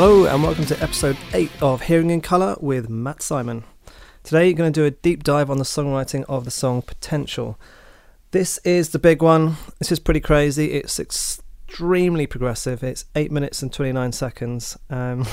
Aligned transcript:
Hello, 0.00 0.26
and 0.26 0.44
welcome 0.44 0.64
to 0.66 0.80
episode 0.80 1.16
8 1.34 1.50
of 1.60 1.82
Hearing 1.82 2.10
in 2.10 2.20
Colour 2.20 2.56
with 2.60 2.88
Matt 2.88 3.20
Simon. 3.20 3.64
Today, 4.22 4.46
you're 4.46 4.56
going 4.56 4.72
to 4.72 4.80
do 4.80 4.86
a 4.86 4.92
deep 4.92 5.24
dive 5.24 5.50
on 5.50 5.58
the 5.58 5.64
songwriting 5.64 6.24
of 6.28 6.44
the 6.44 6.52
song 6.52 6.82
Potential. 6.82 7.58
This 8.30 8.58
is 8.58 8.90
the 8.90 9.00
big 9.00 9.22
one. 9.22 9.56
This 9.80 9.90
is 9.90 9.98
pretty 9.98 10.20
crazy. 10.20 10.70
It's 10.70 11.00
extremely 11.00 12.28
progressive. 12.28 12.84
It's 12.84 13.06
8 13.16 13.32
minutes 13.32 13.60
and 13.60 13.72
29 13.72 14.12
seconds. 14.12 14.78
Um, 14.88 15.26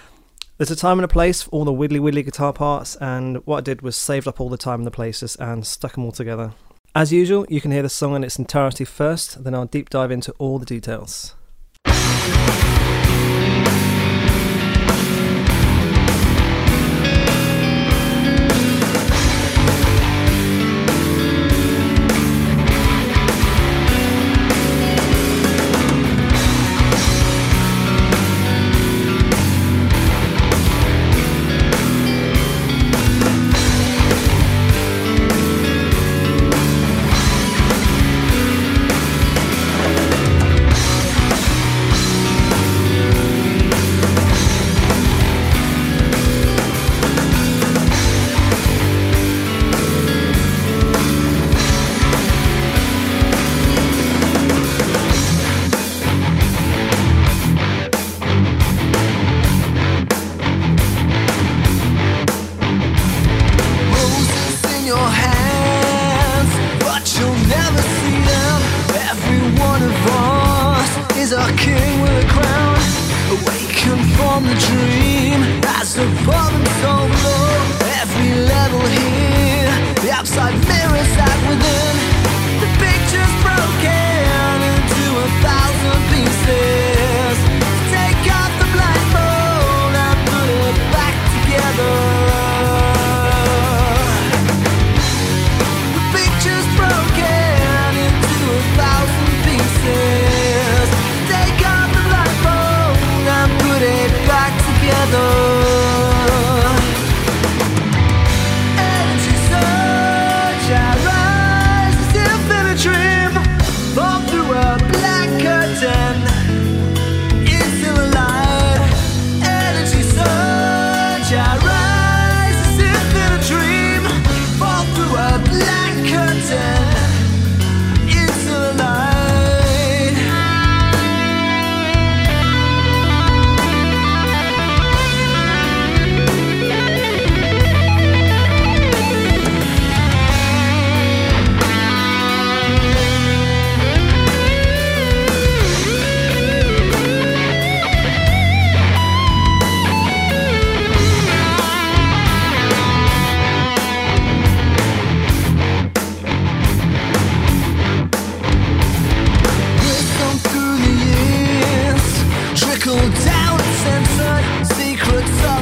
there's 0.56 0.70
a 0.70 0.76
time 0.76 0.98
and 0.98 1.04
a 1.04 1.08
place 1.08 1.42
for 1.42 1.50
all 1.50 1.66
the 1.66 1.72
widdly 1.74 2.00
widdly 2.00 2.22
guitar 2.22 2.54
parts, 2.54 2.96
and 2.96 3.46
what 3.46 3.58
I 3.58 3.60
did 3.60 3.82
was 3.82 3.96
saved 3.96 4.26
up 4.26 4.40
all 4.40 4.48
the 4.48 4.56
time 4.56 4.80
and 4.80 4.86
the 4.86 4.90
places 4.90 5.36
and 5.36 5.66
stuck 5.66 5.92
them 5.92 6.06
all 6.06 6.12
together. 6.12 6.54
As 6.94 7.12
usual, 7.12 7.44
you 7.50 7.60
can 7.60 7.70
hear 7.70 7.82
the 7.82 7.90
song 7.90 8.16
in 8.16 8.24
its 8.24 8.38
entirety 8.38 8.86
first, 8.86 9.44
then 9.44 9.54
I'll 9.54 9.66
deep 9.66 9.90
dive 9.90 10.10
into 10.10 10.32
all 10.38 10.58
the 10.58 10.64
details. 10.64 11.34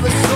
never 0.05 0.29
saw 0.29 0.34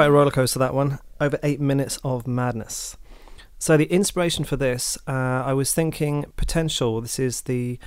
Quite 0.00 0.08
a 0.08 0.12
roller 0.12 0.30
coaster 0.30 0.58
that 0.60 0.72
one. 0.72 0.98
Over 1.20 1.38
eight 1.42 1.60
minutes 1.60 1.98
of 2.02 2.26
madness. 2.26 2.96
So 3.58 3.76
the 3.76 3.84
inspiration 3.84 4.46
for 4.46 4.56
this, 4.56 4.96
uh, 5.06 5.42
I 5.44 5.52
was 5.52 5.74
thinking 5.74 6.24
potential. 6.36 7.02
This 7.02 7.18
is 7.18 7.42
the 7.42 7.78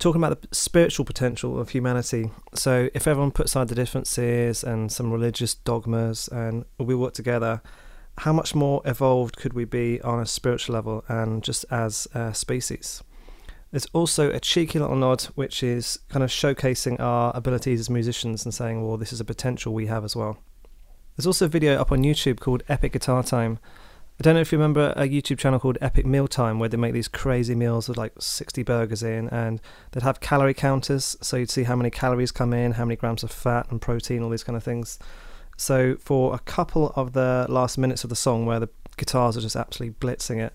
talking 0.00 0.20
about 0.20 0.42
the 0.42 0.52
spiritual 0.52 1.04
potential 1.04 1.60
of 1.60 1.68
humanity. 1.68 2.32
So 2.54 2.88
if 2.94 3.06
everyone 3.06 3.30
puts 3.30 3.52
aside 3.52 3.68
the 3.68 3.76
differences 3.76 4.64
and 4.64 4.90
some 4.90 5.12
religious 5.12 5.54
dogmas 5.54 6.26
and 6.32 6.64
we 6.78 6.96
work 6.96 7.14
together, 7.14 7.62
how 8.18 8.32
much 8.32 8.56
more 8.56 8.82
evolved 8.84 9.36
could 9.36 9.52
we 9.52 9.64
be 9.64 10.00
on 10.00 10.18
a 10.18 10.26
spiritual 10.26 10.74
level 10.74 11.04
and 11.06 11.44
just 11.44 11.64
as 11.70 12.08
a 12.12 12.34
species? 12.34 13.04
There's 13.70 13.86
also 13.92 14.32
a 14.32 14.40
cheeky 14.40 14.80
little 14.80 14.96
nod, 14.96 15.22
which 15.36 15.62
is 15.62 16.00
kind 16.08 16.24
of 16.24 16.30
showcasing 16.30 16.98
our 16.98 17.30
abilities 17.36 17.78
as 17.78 17.88
musicians 17.88 18.44
and 18.44 18.52
saying, 18.52 18.84
well, 18.84 18.96
this 18.96 19.12
is 19.12 19.20
a 19.20 19.24
potential 19.24 19.72
we 19.72 19.86
have 19.86 20.04
as 20.04 20.16
well. 20.16 20.38
There's 21.16 21.26
also 21.26 21.46
a 21.46 21.48
video 21.48 21.80
up 21.80 21.92
on 21.92 22.02
YouTube 22.02 22.40
called 22.40 22.62
Epic 22.68 22.92
Guitar 22.92 23.22
Time. 23.22 23.58
I 24.20 24.22
don't 24.22 24.34
know 24.34 24.42
if 24.42 24.52
you 24.52 24.58
remember 24.58 24.92
a 24.96 25.08
YouTube 25.08 25.38
channel 25.38 25.58
called 25.58 25.78
Epic 25.80 26.04
Meal 26.04 26.28
Time 26.28 26.58
where 26.58 26.68
they 26.68 26.76
make 26.76 26.92
these 26.92 27.08
crazy 27.08 27.54
meals 27.54 27.88
with 27.88 27.96
like 27.96 28.12
60 28.18 28.62
burgers 28.64 29.02
in 29.02 29.30
and 29.30 29.62
they'd 29.92 30.02
have 30.02 30.20
calorie 30.20 30.52
counters 30.52 31.16
so 31.22 31.38
you'd 31.38 31.48
see 31.48 31.62
how 31.62 31.74
many 31.74 31.88
calories 31.88 32.32
come 32.32 32.52
in, 32.52 32.72
how 32.72 32.84
many 32.84 32.96
grams 32.96 33.22
of 33.22 33.30
fat 33.30 33.70
and 33.70 33.80
protein, 33.80 34.22
all 34.22 34.28
these 34.28 34.44
kind 34.44 34.58
of 34.58 34.62
things. 34.62 34.98
So 35.56 35.96
for 35.96 36.34
a 36.34 36.38
couple 36.38 36.92
of 36.96 37.14
the 37.14 37.46
last 37.48 37.78
minutes 37.78 38.04
of 38.04 38.10
the 38.10 38.16
song 38.16 38.44
where 38.44 38.60
the 38.60 38.68
guitars 38.98 39.38
are 39.38 39.42
just 39.42 39.56
absolutely 39.56 39.96
blitzing 39.98 40.44
it, 40.44 40.52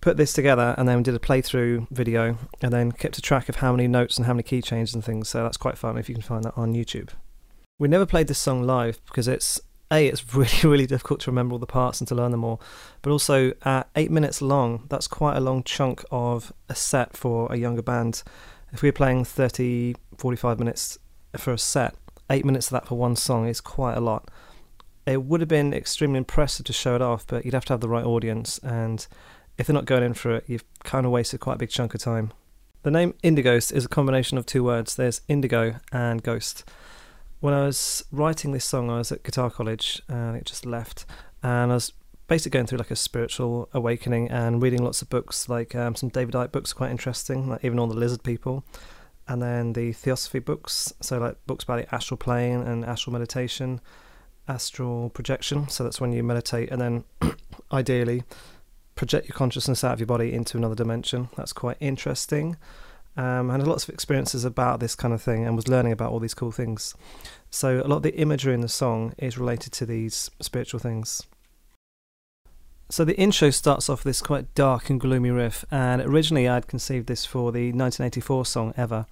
put 0.00 0.16
this 0.16 0.32
together 0.32 0.74
and 0.78 0.88
then 0.88 1.02
did 1.02 1.14
a 1.14 1.18
playthrough 1.18 1.90
video 1.90 2.38
and 2.62 2.72
then 2.72 2.90
kept 2.90 3.18
a 3.18 3.22
track 3.22 3.50
of 3.50 3.56
how 3.56 3.70
many 3.70 3.86
notes 3.86 4.16
and 4.16 4.26
how 4.26 4.32
many 4.32 4.44
key 4.44 4.62
changes 4.62 4.94
and 4.94 5.04
things. 5.04 5.28
So 5.28 5.42
that's 5.42 5.58
quite 5.58 5.76
fun 5.76 5.98
if 5.98 6.08
you 6.08 6.14
can 6.14 6.22
find 6.22 6.42
that 6.44 6.56
on 6.56 6.72
YouTube. 6.72 7.10
We 7.78 7.88
never 7.88 8.06
played 8.06 8.28
this 8.28 8.38
song 8.38 8.62
live 8.62 9.04
because 9.06 9.28
it's 9.28 9.60
a 9.94 10.08
it's 10.08 10.34
really 10.34 10.58
really 10.62 10.86
difficult 10.86 11.20
to 11.20 11.30
remember 11.30 11.54
all 11.54 11.58
the 11.58 11.66
parts 11.66 12.00
and 12.00 12.08
to 12.08 12.14
learn 12.14 12.30
them 12.30 12.44
all, 12.44 12.60
but 13.02 13.10
also 13.10 13.52
at 13.62 13.88
eight 13.96 14.10
minutes 14.10 14.42
long, 14.42 14.84
that's 14.88 15.06
quite 15.06 15.36
a 15.36 15.40
long 15.40 15.62
chunk 15.62 16.04
of 16.10 16.52
a 16.68 16.74
set 16.74 17.16
for 17.16 17.52
a 17.52 17.56
younger 17.56 17.82
band. 17.82 18.22
If 18.72 18.82
we 18.82 18.88
were 18.88 18.92
playing 18.92 19.24
30, 19.24 19.94
45 20.18 20.58
minutes 20.58 20.98
for 21.36 21.52
a 21.52 21.58
set, 21.58 21.94
eight 22.28 22.44
minutes 22.44 22.66
of 22.66 22.72
that 22.72 22.88
for 22.88 22.98
one 22.98 23.16
song 23.16 23.46
is 23.46 23.60
quite 23.60 23.96
a 23.96 24.00
lot. 24.00 24.28
It 25.06 25.22
would 25.22 25.40
have 25.40 25.48
been 25.48 25.72
extremely 25.72 26.18
impressive 26.18 26.66
to 26.66 26.72
show 26.72 26.94
it 26.94 27.02
off, 27.02 27.26
but 27.26 27.44
you'd 27.44 27.54
have 27.54 27.66
to 27.66 27.72
have 27.74 27.80
the 27.80 27.88
right 27.88 28.04
audience 28.04 28.58
and 28.58 29.06
if 29.56 29.66
they're 29.66 29.74
not 29.74 29.84
going 29.84 30.02
in 30.02 30.14
for 30.14 30.34
it, 30.34 30.44
you've 30.48 30.64
kind 30.82 31.06
of 31.06 31.12
wasted 31.12 31.40
quite 31.40 31.54
a 31.54 31.58
big 31.58 31.70
chunk 31.70 31.94
of 31.94 32.00
time. 32.00 32.32
The 32.82 32.90
name 32.90 33.14
Indighost 33.22 33.72
is 33.72 33.84
a 33.84 33.88
combination 33.88 34.36
of 34.36 34.44
two 34.44 34.64
words. 34.64 34.96
There's 34.96 35.22
indigo 35.28 35.76
and 35.92 36.22
ghost. 36.22 36.68
When 37.40 37.52
I 37.54 37.66
was 37.66 38.04
writing 38.10 38.52
this 38.52 38.64
song, 38.64 38.90
I 38.90 38.98
was 38.98 39.12
at 39.12 39.22
guitar 39.22 39.50
college 39.50 40.00
and 40.08 40.36
it 40.36 40.44
just 40.46 40.64
left, 40.64 41.04
and 41.42 41.70
I 41.70 41.74
was 41.74 41.92
basically 42.26 42.56
going 42.56 42.66
through 42.66 42.78
like 42.78 42.90
a 42.90 42.96
spiritual 42.96 43.68
awakening 43.72 44.30
and 44.30 44.62
reading 44.62 44.82
lots 44.82 45.02
of 45.02 45.10
books, 45.10 45.48
like 45.48 45.74
um, 45.74 45.94
some 45.94 46.08
David 46.08 46.34
Icke 46.34 46.52
books, 46.52 46.72
are 46.72 46.76
quite 46.76 46.90
interesting, 46.90 47.48
like 47.48 47.64
even 47.64 47.78
all 47.78 47.86
the 47.86 47.94
lizard 47.94 48.22
people, 48.22 48.64
and 49.28 49.42
then 49.42 49.72
the 49.74 49.92
theosophy 49.92 50.38
books, 50.38 50.92
so 51.00 51.18
like 51.18 51.36
books 51.46 51.64
about 51.64 51.76
the 51.78 51.94
astral 51.94 52.16
plane 52.16 52.60
and 52.60 52.84
astral 52.84 53.12
meditation, 53.12 53.80
astral 54.48 55.10
projection. 55.10 55.68
So 55.68 55.84
that's 55.84 56.00
when 56.00 56.12
you 56.12 56.22
meditate, 56.22 56.70
and 56.70 56.80
then 56.80 57.04
ideally 57.72 58.22
project 58.94 59.28
your 59.28 59.36
consciousness 59.36 59.82
out 59.82 59.92
of 59.92 60.00
your 60.00 60.06
body 60.06 60.32
into 60.32 60.56
another 60.56 60.74
dimension. 60.74 61.28
That's 61.36 61.52
quite 61.52 61.76
interesting. 61.80 62.56
Um, 63.16 63.48
and 63.48 63.62
had 63.62 63.68
lots 63.68 63.84
of 63.84 63.94
experiences 63.94 64.44
about 64.44 64.80
this 64.80 64.96
kind 64.96 65.14
of 65.14 65.22
thing 65.22 65.46
and 65.46 65.54
was 65.54 65.68
learning 65.68 65.92
about 65.92 66.10
all 66.10 66.18
these 66.18 66.34
cool 66.34 66.50
things. 66.50 66.94
So, 67.48 67.80
a 67.80 67.86
lot 67.86 67.98
of 67.98 68.02
the 68.02 68.16
imagery 68.16 68.54
in 68.54 68.60
the 68.60 68.68
song 68.68 69.14
is 69.18 69.38
related 69.38 69.72
to 69.74 69.86
these 69.86 70.32
spiritual 70.40 70.80
things. 70.80 71.22
So, 72.90 73.04
the 73.04 73.16
intro 73.16 73.50
starts 73.50 73.88
off 73.88 74.02
this 74.02 74.20
quite 74.20 74.52
dark 74.54 74.90
and 74.90 75.00
gloomy 75.00 75.30
riff, 75.30 75.64
and 75.70 76.02
originally 76.02 76.48
I'd 76.48 76.66
conceived 76.66 77.06
this 77.06 77.24
for 77.24 77.52
the 77.52 77.68
1984 77.68 78.46
song 78.46 78.74
Ever, 78.76 79.06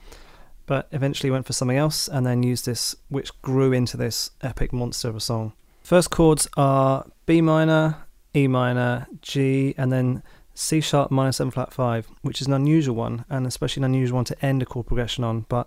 but 0.67 0.89
eventually 0.91 1.31
went 1.31 1.47
for 1.47 1.53
something 1.53 1.79
else 1.79 2.09
and 2.09 2.27
then 2.27 2.43
used 2.43 2.67
this, 2.67 2.97
which 3.09 3.31
grew 3.41 3.73
into 3.73 3.97
this 3.97 4.33
epic 4.43 4.73
monster 4.73 5.09
of 5.09 5.17
a 5.17 5.21
song. 5.21 5.53
First 5.83 6.11
chords 6.11 6.49
are 6.57 7.07
B 7.27 7.41
minor, 7.41 7.97
E 8.35 8.47
minor, 8.47 9.07
G, 9.21 9.75
and 9.77 9.93
then 9.93 10.23
C 10.55 10.81
sharp 10.81 11.11
minor 11.11 11.33
7 11.33 11.51
flat 11.51 11.73
5, 11.73 12.09
which 12.23 12.41
is 12.41 12.47
an 12.47 12.53
unusual 12.53 12.95
one, 12.95 13.25
and 13.31 13.47
especially 13.47 13.81
an 13.81 13.85
unusual 13.85 14.17
one 14.17 14.25
to 14.27 14.45
end 14.45 14.63
a 14.63 14.67
chord 14.67 14.87
progression 14.87 15.25
on, 15.25 15.47
but 15.49 15.67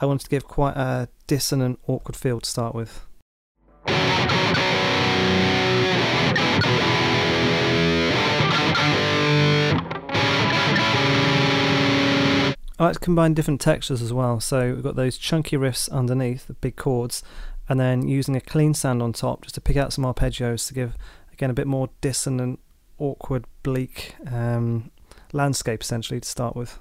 I 0.00 0.06
wanted 0.06 0.24
to 0.24 0.30
give 0.30 0.48
quite 0.48 0.76
a 0.76 1.08
dissonant, 1.26 1.78
awkward 1.86 2.16
feel 2.16 2.40
to 2.40 2.48
start 2.48 2.74
with. 2.74 3.06
I 12.78 12.86
like 12.86 12.94
to 12.94 13.00
combine 13.00 13.34
different 13.34 13.60
textures 13.60 14.02
as 14.02 14.12
well, 14.12 14.40
so 14.40 14.74
we've 14.74 14.82
got 14.82 14.96
those 14.96 15.16
chunky 15.16 15.56
riffs 15.56 15.88
underneath, 15.90 16.48
the 16.48 16.54
big 16.54 16.74
chords, 16.74 17.22
and 17.68 17.78
then 17.78 18.08
using 18.08 18.34
a 18.34 18.40
clean 18.40 18.74
sound 18.74 19.02
on 19.02 19.12
top 19.12 19.42
just 19.42 19.54
to 19.54 19.60
pick 19.60 19.76
out 19.76 19.92
some 19.92 20.04
arpeggios 20.04 20.66
to 20.66 20.74
give 20.74 20.96
again 21.32 21.50
a 21.50 21.54
bit 21.54 21.68
more 21.68 21.90
dissonant, 22.00 22.58
awkward, 22.98 23.44
bleak 23.62 24.14
um, 24.30 24.90
landscape 25.32 25.82
essentially 25.82 26.20
to 26.20 26.28
start 26.28 26.56
with. 26.56 26.78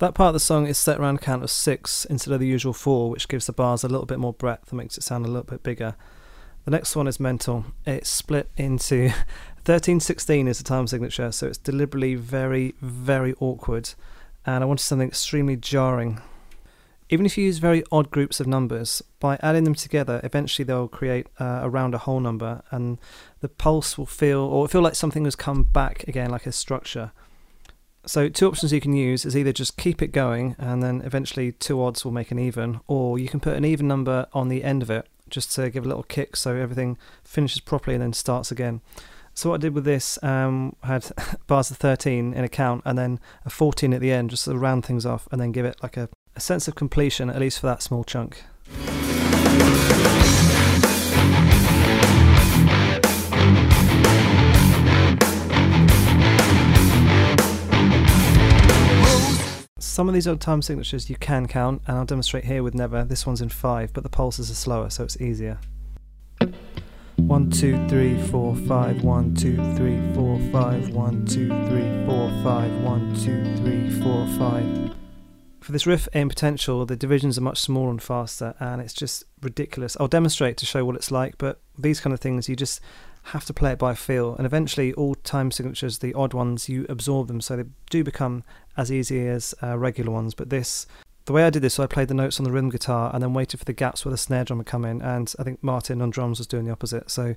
So 0.00 0.06
that 0.06 0.14
part 0.14 0.28
of 0.28 0.32
the 0.32 0.40
song 0.40 0.66
is 0.66 0.78
set 0.78 0.98
around 0.98 1.16
a 1.16 1.18
count 1.18 1.42
of 1.42 1.50
six 1.50 2.06
instead 2.06 2.32
of 2.32 2.40
the 2.40 2.46
usual 2.46 2.72
four, 2.72 3.10
which 3.10 3.28
gives 3.28 3.44
the 3.44 3.52
bars 3.52 3.84
a 3.84 3.88
little 3.88 4.06
bit 4.06 4.18
more 4.18 4.32
breadth 4.32 4.70
and 4.70 4.78
makes 4.78 4.96
it 4.96 5.02
sound 5.02 5.26
a 5.26 5.28
little 5.28 5.44
bit 5.44 5.62
bigger. 5.62 5.94
The 6.64 6.70
next 6.70 6.96
one 6.96 7.06
is 7.06 7.20
mental. 7.20 7.66
It's 7.84 8.08
split 8.08 8.50
into 8.56 9.10
1316 9.70 10.48
is 10.48 10.58
the 10.58 10.64
time 10.64 10.88
signature, 10.88 11.30
so 11.30 11.46
it's 11.46 11.56
deliberately 11.56 12.16
very, 12.16 12.74
very 12.80 13.34
awkward. 13.38 13.94
And 14.44 14.64
I 14.64 14.66
wanted 14.66 14.82
something 14.82 15.06
extremely 15.06 15.54
jarring. 15.54 16.20
Even 17.08 17.24
if 17.24 17.38
you 17.38 17.44
use 17.44 17.58
very 17.58 17.84
odd 17.92 18.10
groups 18.10 18.40
of 18.40 18.48
numbers, 18.48 19.00
by 19.20 19.38
adding 19.42 19.62
them 19.62 19.76
together, 19.76 20.20
eventually 20.24 20.64
they'll 20.64 20.88
create 20.88 21.28
uh, 21.38 21.60
around 21.62 21.94
a 21.94 21.98
whole 21.98 22.18
number, 22.18 22.62
and 22.72 22.98
the 23.42 23.48
pulse 23.48 23.96
will 23.96 24.06
feel, 24.06 24.40
or 24.40 24.66
feel 24.66 24.80
like 24.80 24.96
something 24.96 25.24
has 25.24 25.36
come 25.36 25.62
back 25.62 26.02
again, 26.08 26.30
like 26.30 26.46
a 26.46 26.52
structure. 26.52 27.12
So, 28.04 28.28
two 28.28 28.48
options 28.48 28.72
you 28.72 28.80
can 28.80 28.94
use 28.94 29.24
is 29.24 29.36
either 29.36 29.52
just 29.52 29.76
keep 29.76 30.02
it 30.02 30.10
going, 30.10 30.56
and 30.58 30.82
then 30.82 31.00
eventually 31.04 31.52
two 31.52 31.80
odds 31.80 32.04
will 32.04 32.10
make 32.10 32.32
an 32.32 32.40
even, 32.40 32.80
or 32.88 33.20
you 33.20 33.28
can 33.28 33.38
put 33.38 33.56
an 33.56 33.64
even 33.64 33.86
number 33.86 34.26
on 34.32 34.48
the 34.48 34.64
end 34.64 34.82
of 34.82 34.90
it, 34.90 35.06
just 35.28 35.54
to 35.54 35.70
give 35.70 35.84
a 35.84 35.88
little 35.88 36.02
kick 36.02 36.34
so 36.34 36.56
everything 36.56 36.98
finishes 37.22 37.60
properly 37.60 37.94
and 37.94 38.02
then 38.02 38.12
starts 38.12 38.50
again. 38.50 38.80
So 39.40 39.48
what 39.48 39.54
I 39.54 39.62
did 39.62 39.74
with 39.74 39.84
this, 39.84 40.22
um, 40.22 40.76
had 40.82 41.10
bars 41.46 41.70
of 41.70 41.78
13 41.78 42.34
in 42.34 42.44
a 42.44 42.48
count 42.50 42.82
and 42.84 42.98
then 42.98 43.18
a 43.46 43.48
14 43.48 43.94
at 43.94 44.00
the 44.02 44.12
end, 44.12 44.28
just 44.28 44.44
to 44.44 44.54
round 44.54 44.84
things 44.84 45.06
off 45.06 45.26
and 45.32 45.40
then 45.40 45.50
give 45.50 45.64
it 45.64 45.82
like 45.82 45.96
a, 45.96 46.10
a 46.36 46.40
sense 46.40 46.68
of 46.68 46.74
completion, 46.74 47.30
at 47.30 47.40
least 47.40 47.58
for 47.58 47.66
that 47.66 47.80
small 47.80 48.04
chunk. 48.04 48.44
Some 59.78 60.06
of 60.06 60.12
these 60.12 60.28
odd 60.28 60.42
time 60.42 60.60
signatures 60.60 61.08
you 61.08 61.16
can 61.16 61.48
count, 61.48 61.80
and 61.86 61.96
I'll 61.96 62.04
demonstrate 62.04 62.44
here 62.44 62.62
with 62.62 62.74
Never. 62.74 63.06
This 63.06 63.24
one's 63.24 63.40
in 63.40 63.48
five, 63.48 63.94
but 63.94 64.02
the 64.02 64.10
pulses 64.10 64.50
are 64.50 64.54
slower, 64.54 64.90
so 64.90 65.02
it's 65.04 65.18
easier. 65.18 65.58
One, 67.30 67.48
two, 67.48 67.86
three, 67.86 68.20
four, 68.26 68.56
five. 68.56 69.04
One, 69.04 69.36
two, 69.36 69.54
three, 69.76 70.00
four, 70.14 70.40
five. 70.50 70.88
One, 70.88 71.24
two, 71.26 71.46
three, 71.68 72.04
four, 72.04 72.28
five. 72.42 72.72
One, 72.82 73.14
two, 73.14 73.44
three, 73.58 73.88
four, 74.02 74.26
five. 74.36 74.96
For 75.60 75.70
this 75.70 75.86
riff 75.86 76.08
in 76.12 76.28
potential, 76.28 76.84
the 76.84 76.96
divisions 76.96 77.38
are 77.38 77.42
much 77.42 77.60
smaller 77.60 77.90
and 77.90 78.02
faster, 78.02 78.56
and 78.58 78.80
it's 78.80 78.92
just 78.92 79.22
ridiculous. 79.42 79.96
I'll 80.00 80.08
demonstrate 80.08 80.56
to 80.56 80.66
show 80.66 80.84
what 80.84 80.96
it's 80.96 81.12
like, 81.12 81.38
but 81.38 81.60
these 81.78 82.00
kind 82.00 82.12
of 82.12 82.18
things, 82.18 82.48
you 82.48 82.56
just 82.56 82.80
have 83.22 83.44
to 83.44 83.54
play 83.54 83.70
it 83.70 83.78
by 83.78 83.94
feel, 83.94 84.34
and 84.34 84.44
eventually 84.44 84.92
all 84.94 85.14
time 85.14 85.52
signatures, 85.52 85.98
the 85.98 86.12
odd 86.14 86.34
ones, 86.34 86.68
you 86.68 86.84
absorb 86.88 87.28
them, 87.28 87.40
so 87.40 87.56
they 87.56 87.64
do 87.90 88.02
become 88.02 88.42
as 88.76 88.90
easy 88.90 89.28
as 89.28 89.54
uh, 89.62 89.78
regular 89.78 90.10
ones. 90.10 90.34
But 90.34 90.50
this, 90.50 90.84
the 91.30 91.34
way 91.34 91.44
I 91.44 91.50
did 91.50 91.62
this, 91.62 91.78
I 91.78 91.86
played 91.86 92.08
the 92.08 92.14
notes 92.14 92.40
on 92.40 92.44
the 92.44 92.50
rhythm 92.50 92.70
guitar 92.70 93.12
and 93.14 93.22
then 93.22 93.32
waited 93.32 93.58
for 93.58 93.64
the 93.64 93.72
gaps 93.72 94.04
where 94.04 94.10
the 94.10 94.18
snare 94.18 94.42
drum 94.42 94.58
would 94.58 94.66
come 94.66 94.84
in, 94.84 95.00
and 95.00 95.32
I 95.38 95.44
think 95.44 95.62
Martin 95.62 96.02
on 96.02 96.10
drums 96.10 96.38
was 96.38 96.48
doing 96.48 96.64
the 96.64 96.72
opposite. 96.72 97.08
So 97.08 97.36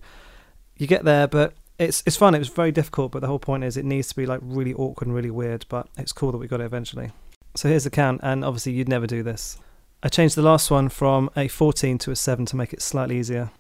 you 0.78 0.88
get 0.88 1.06
there, 1.06 1.28
but 1.28 1.54
it's 1.78 2.02
it's 2.08 2.16
fun. 2.16 2.34
It 2.34 2.40
was 2.40 2.48
very 2.48 2.72
difficult, 2.72 3.12
but 3.12 3.20
the 3.20 3.28
whole 3.28 3.38
point 3.38 3.64
is 3.64 3.78
it 3.78 3.86
needs 3.86 4.08
to 4.08 4.16
be 4.16 4.26
like 4.26 4.40
really 4.42 4.74
awkward 4.74 5.06
and 5.06 5.16
really 5.16 5.30
weird. 5.30 5.68
But 5.70 5.90
it's 5.96 6.12
cool 6.12 6.32
that 6.32 6.40
we 6.40 6.48
got 6.48 6.60
it 6.60 6.64
eventually. 6.64 7.12
So 7.56 7.70
here's 7.70 7.84
the 7.84 7.92
count, 7.92 8.22
and 8.24 8.44
obviously 8.44 8.72
you'd 8.72 8.90
never 8.90 9.06
do 9.06 9.22
this. 9.22 9.60
I 10.02 10.08
changed 10.10 10.34
the 10.34 10.42
last 10.42 10.72
one 10.72 10.90
from 10.90 11.30
a 11.38 11.48
14 11.48 12.00
to 12.00 12.10
a 12.10 12.16
7 12.16 12.48
to 12.48 12.56
make 12.56 12.74
it 12.74 12.82
slightly 12.82 13.20
easier. 13.20 13.52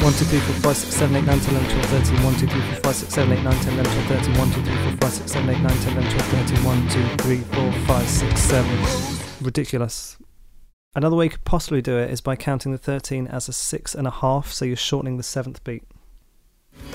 1, 0.00 0.12
2, 0.14 0.24
3, 0.24 0.40
4, 0.40 0.54
5, 0.54 0.76
6, 0.76 0.94
7, 0.94 1.16
8, 1.16 1.24
9, 1.26 1.40
10, 1.40 1.54
11, 1.54 1.70
12, 1.70 1.86
13. 1.86 2.24
1, 2.24 2.34
2, 2.34 2.46
3, 2.46 2.60
4, 2.60 2.80
5, 2.80 2.94
6, 2.94 3.14
7, 3.14 3.32
8, 3.32 3.42
9, 3.44 3.52
10, 3.52 3.72
11, 3.74 3.92
12, 3.92 4.06
13. 4.08 4.38
1, 4.38 4.50
2, 4.50 4.62
3, 4.62 4.76
4, 4.76 4.92
5, 4.96 5.12
6, 5.12 5.32
7, 5.32 5.50
8, 5.50 5.60
9, 5.60 5.68
10, 5.68 5.92
11, 5.92 6.10
12, 6.10 6.26
13. 6.48 6.64
1, 6.64 6.88
2, 6.88 7.16
3, 7.16 7.36
4, 7.36 7.72
5, 7.72 8.08
6, 8.08 8.40
7. 8.40 9.44
Ridiculous. 9.44 10.16
Another 10.94 11.16
way 11.16 11.26
you 11.26 11.30
could 11.30 11.44
possibly 11.44 11.82
do 11.82 11.98
it 11.98 12.10
is 12.10 12.20
by 12.20 12.34
counting 12.34 12.72
the 12.72 12.78
13 12.78 13.26
as 13.28 13.48
a 13.48 13.52
six 13.52 13.94
and 13.94 14.06
a 14.06 14.10
half, 14.10 14.50
so 14.50 14.64
you're 14.64 14.74
shortening 14.74 15.18
the 15.18 15.22
seventh 15.22 15.62
beat. 15.64 15.84
1, 16.72 16.90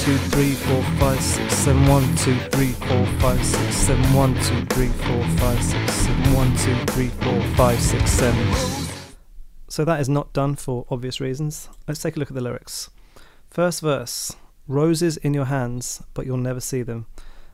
2, 0.00 0.16
3, 0.16 0.52
4, 0.54 0.82
5, 0.82 1.20
6, 1.20 1.54
7, 1.54 1.86
1, 1.86 2.16
2, 2.16 2.38
3, 2.38 2.72
4, 2.72 3.06
5, 3.06 3.44
6, 3.44 3.76
7, 3.76 4.14
1, 4.14 4.34
2, 4.34 4.40
3, 4.40 4.88
4, 4.88 5.28
5, 5.28 5.62
6, 5.62 5.92
7, 5.92 6.34
1, 6.34 6.56
2, 6.56 6.74
3, 6.86 7.08
4, 7.08 7.42
5, 7.56 7.80
6, 7.80 8.10
7. 8.10 8.83
So 9.68 9.84
that 9.84 10.00
is 10.00 10.08
not 10.08 10.32
done 10.32 10.56
for 10.56 10.86
obvious 10.90 11.20
reasons. 11.20 11.68
Let's 11.88 12.02
take 12.02 12.16
a 12.16 12.18
look 12.18 12.30
at 12.30 12.34
the 12.34 12.40
lyrics. 12.40 12.90
First 13.50 13.80
verse 13.80 14.34
Roses 14.66 15.18
in 15.18 15.34
your 15.34 15.44
hands, 15.44 16.02
but 16.14 16.24
you'll 16.24 16.38
never 16.38 16.60
see 16.60 16.82
them. 16.82 17.06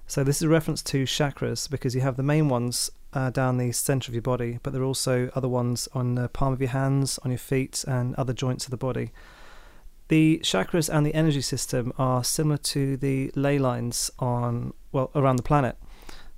So 0.06 0.22
this 0.22 0.36
is 0.36 0.42
a 0.42 0.48
reference 0.48 0.82
to 0.84 1.04
chakras 1.04 1.68
because 1.68 1.94
you 1.94 2.00
have 2.02 2.16
the 2.16 2.22
main 2.22 2.48
ones 2.48 2.90
uh, 3.12 3.30
down 3.30 3.58
the 3.58 3.72
center 3.72 4.10
of 4.10 4.14
your 4.14 4.22
body, 4.22 4.58
but 4.62 4.72
there 4.72 4.82
are 4.82 4.86
also 4.86 5.30
other 5.34 5.48
ones 5.48 5.88
on 5.92 6.14
the 6.14 6.28
palm 6.28 6.52
of 6.52 6.60
your 6.60 6.70
hands, 6.70 7.18
on 7.24 7.30
your 7.30 7.38
feet, 7.38 7.84
and 7.86 8.14
other 8.14 8.32
joints 8.32 8.64
of 8.64 8.70
the 8.70 8.76
body. 8.76 9.12
The 10.08 10.40
chakras 10.42 10.92
and 10.92 11.06
the 11.06 11.14
energy 11.14 11.40
system 11.40 11.92
are 11.98 12.24
similar 12.24 12.56
to 12.58 12.96
the 12.96 13.30
ley 13.34 13.58
lines 13.58 14.10
on 14.18 14.74
well 14.92 15.10
around 15.14 15.36
the 15.36 15.44
planet. 15.44 15.76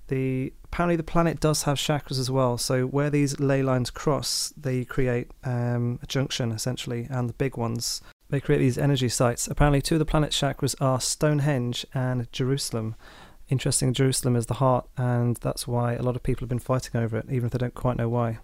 The 0.08 0.52
apparently 0.72 0.96
the 0.96 1.02
planet 1.02 1.38
does 1.38 1.64
have 1.64 1.76
chakras 1.76 2.18
as 2.18 2.30
well. 2.30 2.56
So 2.56 2.86
where 2.86 3.10
these 3.10 3.38
ley 3.38 3.62
lines 3.62 3.90
cross, 3.90 4.54
they 4.56 4.86
create 4.86 5.30
um, 5.44 5.98
a 6.02 6.06
junction 6.06 6.50
essentially, 6.50 7.06
and 7.10 7.28
the 7.28 7.34
big 7.34 7.58
ones 7.58 8.00
they 8.30 8.40
create 8.40 8.58
these 8.58 8.78
energy 8.78 9.10
sites. 9.10 9.46
Apparently, 9.46 9.82
two 9.82 9.96
of 9.96 9.98
the 9.98 10.06
planet's 10.06 10.40
chakras 10.40 10.74
are 10.80 10.98
Stonehenge 10.98 11.84
and 11.92 12.32
Jerusalem. 12.32 12.94
Interesting, 13.50 13.92
Jerusalem 13.92 14.34
is 14.34 14.46
the 14.46 14.54
heart, 14.54 14.88
and 14.96 15.36
that's 15.36 15.68
why 15.68 15.92
a 15.92 16.02
lot 16.02 16.16
of 16.16 16.22
people 16.22 16.44
have 16.44 16.48
been 16.48 16.58
fighting 16.58 16.98
over 16.98 17.18
it, 17.18 17.26
even 17.28 17.46
if 17.46 17.52
they 17.52 17.58
don't 17.58 17.74
quite 17.74 17.98
know 17.98 18.08
why. 18.08 18.38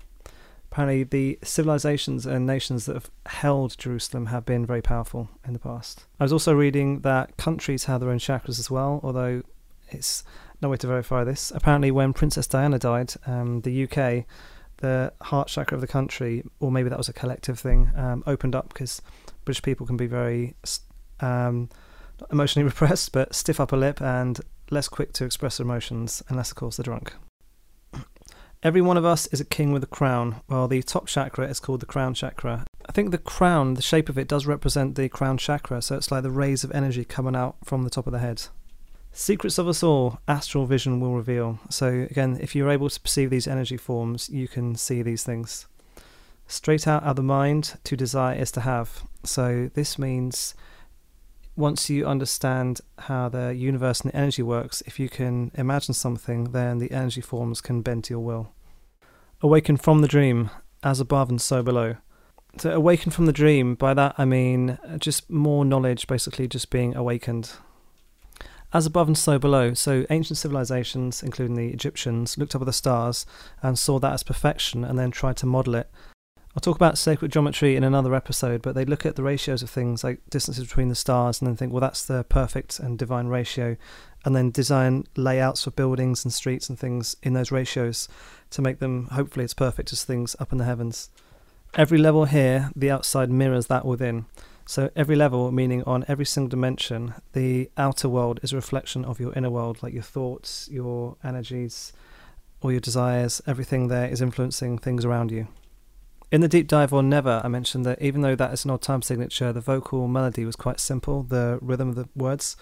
Apparently, 0.70 1.04
the 1.04 1.38
civilizations 1.42 2.26
and 2.26 2.46
nations 2.46 2.84
that 2.84 2.92
have 2.92 3.10
held 3.24 3.78
Jerusalem 3.78 4.26
have 4.26 4.44
been 4.44 4.66
very 4.66 4.82
powerful 4.82 5.30
in 5.46 5.54
the 5.54 5.58
past. 5.58 6.04
I 6.20 6.24
was 6.24 6.34
also 6.34 6.52
reading 6.52 7.00
that 7.00 7.38
countries 7.38 7.84
have 7.84 8.02
their 8.02 8.10
own 8.10 8.18
chakras 8.18 8.58
as 8.58 8.70
well, 8.70 9.00
although 9.02 9.42
it's 9.90 10.24
no 10.60 10.68
way 10.68 10.76
to 10.76 10.86
verify 10.86 11.24
this. 11.24 11.52
Apparently, 11.54 11.90
when 11.90 12.12
Princess 12.12 12.46
Diana 12.46 12.78
died, 12.78 13.14
um, 13.26 13.60
the 13.62 13.84
UK, 13.84 14.24
the 14.78 15.12
heart 15.22 15.48
chakra 15.48 15.76
of 15.76 15.80
the 15.80 15.86
country, 15.86 16.44
or 16.60 16.70
maybe 16.72 16.88
that 16.88 16.98
was 16.98 17.08
a 17.08 17.12
collective 17.12 17.58
thing, 17.58 17.90
um, 17.96 18.22
opened 18.26 18.54
up 18.54 18.68
because 18.68 19.02
British 19.44 19.62
people 19.62 19.86
can 19.86 19.96
be 19.96 20.06
very 20.06 20.54
um, 21.20 21.68
emotionally 22.30 22.64
repressed, 22.68 23.12
but 23.12 23.34
stiff 23.34 23.60
upper 23.60 23.76
lip 23.76 24.00
and 24.00 24.40
less 24.70 24.88
quick 24.88 25.12
to 25.14 25.24
express 25.24 25.60
emotions, 25.60 26.22
unless, 26.28 26.50
of 26.50 26.56
course, 26.56 26.76
they're 26.76 26.84
drunk. 26.84 27.14
Every 28.60 28.80
one 28.80 28.96
of 28.96 29.04
us 29.04 29.28
is 29.28 29.40
a 29.40 29.44
king 29.44 29.70
with 29.70 29.84
a 29.84 29.88
crown. 29.88 30.40
Well, 30.48 30.66
the 30.66 30.82
top 30.82 31.06
chakra 31.06 31.46
is 31.46 31.60
called 31.60 31.78
the 31.78 31.86
crown 31.86 32.14
chakra. 32.14 32.64
I 32.88 32.92
think 32.92 33.12
the 33.12 33.18
crown, 33.18 33.74
the 33.74 33.82
shape 33.82 34.08
of 34.08 34.18
it, 34.18 34.26
does 34.26 34.46
represent 34.46 34.96
the 34.96 35.08
crown 35.08 35.38
chakra, 35.38 35.80
so 35.80 35.96
it's 35.96 36.10
like 36.10 36.24
the 36.24 36.30
rays 36.32 36.64
of 36.64 36.72
energy 36.72 37.04
coming 37.04 37.36
out 37.36 37.56
from 37.64 37.84
the 37.84 37.90
top 37.90 38.08
of 38.08 38.12
the 38.12 38.18
head. 38.18 38.42
Secrets 39.12 39.58
of 39.58 39.66
us 39.66 39.82
all, 39.82 40.20
astral 40.28 40.66
vision 40.66 41.00
will 41.00 41.14
reveal. 41.14 41.58
So, 41.70 42.06
again, 42.10 42.38
if 42.40 42.54
you're 42.54 42.70
able 42.70 42.88
to 42.88 43.00
perceive 43.00 43.30
these 43.30 43.48
energy 43.48 43.76
forms, 43.76 44.28
you 44.28 44.48
can 44.48 44.76
see 44.76 45.02
these 45.02 45.24
things. 45.24 45.66
Straight 46.46 46.86
out 46.86 47.02
of 47.02 47.16
the 47.16 47.22
mind, 47.22 47.78
to 47.84 47.96
desire 47.96 48.36
is 48.36 48.52
to 48.52 48.60
have. 48.60 49.02
So, 49.24 49.70
this 49.74 49.98
means 49.98 50.54
once 51.56 51.90
you 51.90 52.06
understand 52.06 52.80
how 52.98 53.28
the 53.28 53.52
universe 53.54 54.00
and 54.00 54.12
the 54.12 54.16
energy 54.16 54.42
works, 54.42 54.80
if 54.86 55.00
you 55.00 55.08
can 55.08 55.50
imagine 55.54 55.92
something, 55.92 56.52
then 56.52 56.78
the 56.78 56.92
energy 56.92 57.20
forms 57.20 57.60
can 57.60 57.82
bend 57.82 58.04
to 58.04 58.14
your 58.14 58.20
will. 58.20 58.52
Awaken 59.40 59.76
from 59.76 60.00
the 60.00 60.08
dream, 60.08 60.50
as 60.84 61.00
above 61.00 61.28
and 61.28 61.42
so 61.42 61.62
below. 61.62 61.96
To 62.58 62.72
awaken 62.72 63.10
from 63.10 63.26
the 63.26 63.32
dream, 63.32 63.74
by 63.74 63.92
that 63.94 64.14
I 64.16 64.24
mean 64.24 64.78
just 64.98 65.28
more 65.28 65.64
knowledge, 65.64 66.06
basically 66.06 66.46
just 66.46 66.70
being 66.70 66.94
awakened. 66.94 67.50
As 68.72 68.86
above 68.86 69.06
and 69.06 69.16
so 69.16 69.38
below. 69.38 69.74
So 69.74 70.04
ancient 70.10 70.36
civilizations, 70.36 71.22
including 71.22 71.56
the 71.56 71.68
Egyptians, 71.68 72.36
looked 72.36 72.54
up 72.54 72.62
at 72.62 72.66
the 72.66 72.72
stars 72.72 73.24
and 73.62 73.78
saw 73.78 73.98
that 73.98 74.12
as 74.12 74.22
perfection 74.22 74.84
and 74.84 74.98
then 74.98 75.10
tried 75.10 75.36
to 75.38 75.46
model 75.46 75.74
it 75.74 75.90
I'll 76.58 76.60
talk 76.60 76.74
about 76.74 76.98
sacred 76.98 77.30
geometry 77.30 77.76
in 77.76 77.84
another 77.84 78.16
episode, 78.16 78.62
but 78.62 78.74
they 78.74 78.84
look 78.84 79.06
at 79.06 79.14
the 79.14 79.22
ratios 79.22 79.62
of 79.62 79.70
things 79.70 80.02
like 80.02 80.18
distances 80.28 80.64
between 80.64 80.88
the 80.88 80.96
stars 80.96 81.40
and 81.40 81.46
then 81.46 81.54
think, 81.54 81.72
well, 81.72 81.80
that's 81.80 82.04
the 82.04 82.24
perfect 82.24 82.80
and 82.80 82.98
divine 82.98 83.28
ratio, 83.28 83.76
and 84.24 84.34
then 84.34 84.50
design 84.50 85.04
layouts 85.14 85.62
for 85.62 85.70
buildings 85.70 86.24
and 86.24 86.32
streets 86.32 86.68
and 86.68 86.76
things 86.76 87.14
in 87.22 87.34
those 87.34 87.52
ratios 87.52 88.08
to 88.50 88.60
make 88.60 88.80
them 88.80 89.06
hopefully 89.12 89.44
as 89.44 89.54
perfect 89.54 89.92
as 89.92 90.02
things 90.02 90.34
up 90.40 90.50
in 90.50 90.58
the 90.58 90.64
heavens. 90.64 91.10
Every 91.74 91.96
level 91.96 92.24
here, 92.24 92.72
the 92.74 92.90
outside 92.90 93.30
mirrors 93.30 93.68
that 93.68 93.84
within. 93.84 94.26
So 94.68 94.90
every 94.94 95.16
level, 95.16 95.50
meaning 95.50 95.82
on 95.84 96.04
every 96.08 96.26
single 96.26 96.50
dimension, 96.50 97.14
the 97.32 97.70
outer 97.78 98.06
world 98.06 98.38
is 98.42 98.52
a 98.52 98.56
reflection 98.56 99.02
of 99.02 99.18
your 99.18 99.32
inner 99.32 99.48
world, 99.48 99.82
like 99.82 99.94
your 99.94 100.02
thoughts, 100.02 100.68
your 100.70 101.16
energies, 101.24 101.94
or 102.60 102.70
your 102.70 102.80
desires. 102.82 103.40
Everything 103.46 103.88
there 103.88 104.10
is 104.10 104.20
influencing 104.20 104.76
things 104.76 105.06
around 105.06 105.30
you. 105.30 105.48
In 106.30 106.42
the 106.42 106.48
deep 106.48 106.68
dive 106.68 106.92
on 106.92 107.08
Never, 107.08 107.40
I 107.42 107.48
mentioned 107.48 107.86
that 107.86 108.02
even 108.02 108.20
though 108.20 108.36
that 108.36 108.52
is 108.52 108.66
an 108.66 108.70
odd 108.70 108.82
time 108.82 109.00
signature, 109.00 109.54
the 109.54 109.62
vocal 109.62 110.06
melody 110.06 110.44
was 110.44 110.54
quite 110.54 110.80
simple, 110.80 111.22
the 111.22 111.58
rhythm 111.62 111.88
of 111.88 111.94
the 111.94 112.10
words. 112.14 112.54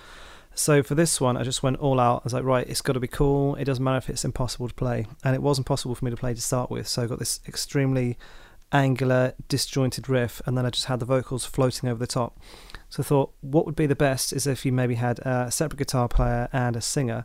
So 0.54 0.84
for 0.84 0.94
this 0.94 1.20
one, 1.20 1.36
I 1.36 1.42
just 1.42 1.64
went 1.64 1.78
all 1.78 1.98
out. 1.98 2.18
I 2.18 2.26
was 2.26 2.34
like, 2.34 2.44
right, 2.44 2.68
it's 2.68 2.82
got 2.82 2.92
to 2.92 3.00
be 3.00 3.08
cool. 3.08 3.56
It 3.56 3.64
doesn't 3.64 3.82
matter 3.82 3.98
if 3.98 4.08
it's 4.08 4.24
impossible 4.24 4.68
to 4.68 4.74
play. 4.74 5.08
And 5.24 5.34
it 5.34 5.42
was 5.42 5.58
impossible 5.58 5.96
for 5.96 6.04
me 6.04 6.12
to 6.12 6.16
play 6.16 6.34
to 6.34 6.40
start 6.40 6.70
with. 6.70 6.86
So 6.86 7.02
I 7.02 7.06
got 7.06 7.18
this 7.18 7.40
extremely 7.48 8.16
angular, 8.72 9.34
disjointed 9.48 10.08
riff, 10.08 10.42
and 10.46 10.56
then 10.56 10.66
I 10.66 10.70
just 10.70 10.86
had 10.86 11.00
the 11.00 11.06
vocals 11.06 11.44
floating 11.44 11.88
over 11.88 11.98
the 11.98 12.06
top. 12.06 12.38
So 12.88 13.02
I 13.02 13.04
thought, 13.04 13.32
what 13.40 13.66
would 13.66 13.76
be 13.76 13.86
the 13.86 13.96
best 13.96 14.32
is 14.32 14.46
if 14.46 14.64
you 14.64 14.72
maybe 14.72 14.94
had 14.94 15.18
a 15.20 15.50
separate 15.50 15.78
guitar 15.78 16.08
player 16.08 16.48
and 16.52 16.76
a 16.76 16.80
singer 16.80 17.24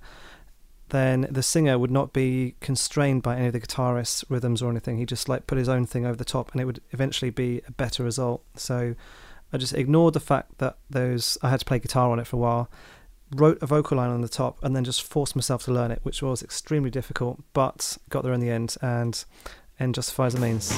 then 0.92 1.26
the 1.32 1.42
singer 1.42 1.80
would 1.80 1.90
not 1.90 2.14
be 2.14 2.56
constrained 2.60 3.24
by 3.24 3.38
any 3.38 3.48
of 3.48 3.54
the 3.54 3.60
guitarist's 3.60 4.24
rhythms 4.30 4.62
or 4.62 4.70
anything. 4.70 4.98
He 4.98 5.06
just 5.06 5.28
like 5.28 5.48
put 5.48 5.58
his 5.58 5.70
own 5.70 5.86
thing 5.86 6.06
over 6.06 6.16
the 6.16 6.26
top, 6.26 6.52
and 6.52 6.62
it 6.62 6.66
would 6.66 6.82
eventually 6.92 7.32
be 7.32 7.62
a 7.68 7.72
better 7.72 8.04
result. 8.04 8.44
So 8.56 8.96
I 9.52 9.58
just 9.58 9.74
ignored 9.74 10.14
the 10.14 10.20
fact 10.20 10.60
that 10.60 10.78
those 10.90 11.38
I 11.42 11.50
had 11.50 11.62
to 11.62 11.66
play 11.66 11.80
guitar 11.80 12.12
on 12.12 12.20
it 12.20 12.28
for 12.28 12.36
a 12.36 12.40
while, 12.40 12.70
wrote 13.34 13.58
a 13.62 13.66
vocal 13.66 13.98
line 13.98 14.10
on 14.10 14.22
the 14.22 14.28
top, 14.28 14.62
and 14.64 14.76
then 14.76 14.84
just 14.84 15.02
forced 15.02 15.36
myself 15.36 15.64
to 15.64 15.72
learn 15.72 15.92
it, 15.92 16.00
which 16.04 16.22
was 16.22 16.44
extremely 16.44 16.90
difficult, 16.90 17.42
but 17.54 17.98
got 18.10 18.24
there 18.24 18.34
in 18.34 18.42
the 18.42 18.50
end, 18.50 18.76
and 18.82 19.24
end 19.82 19.96
justifies 19.96 20.34
the 20.34 20.40
means. 20.40 20.72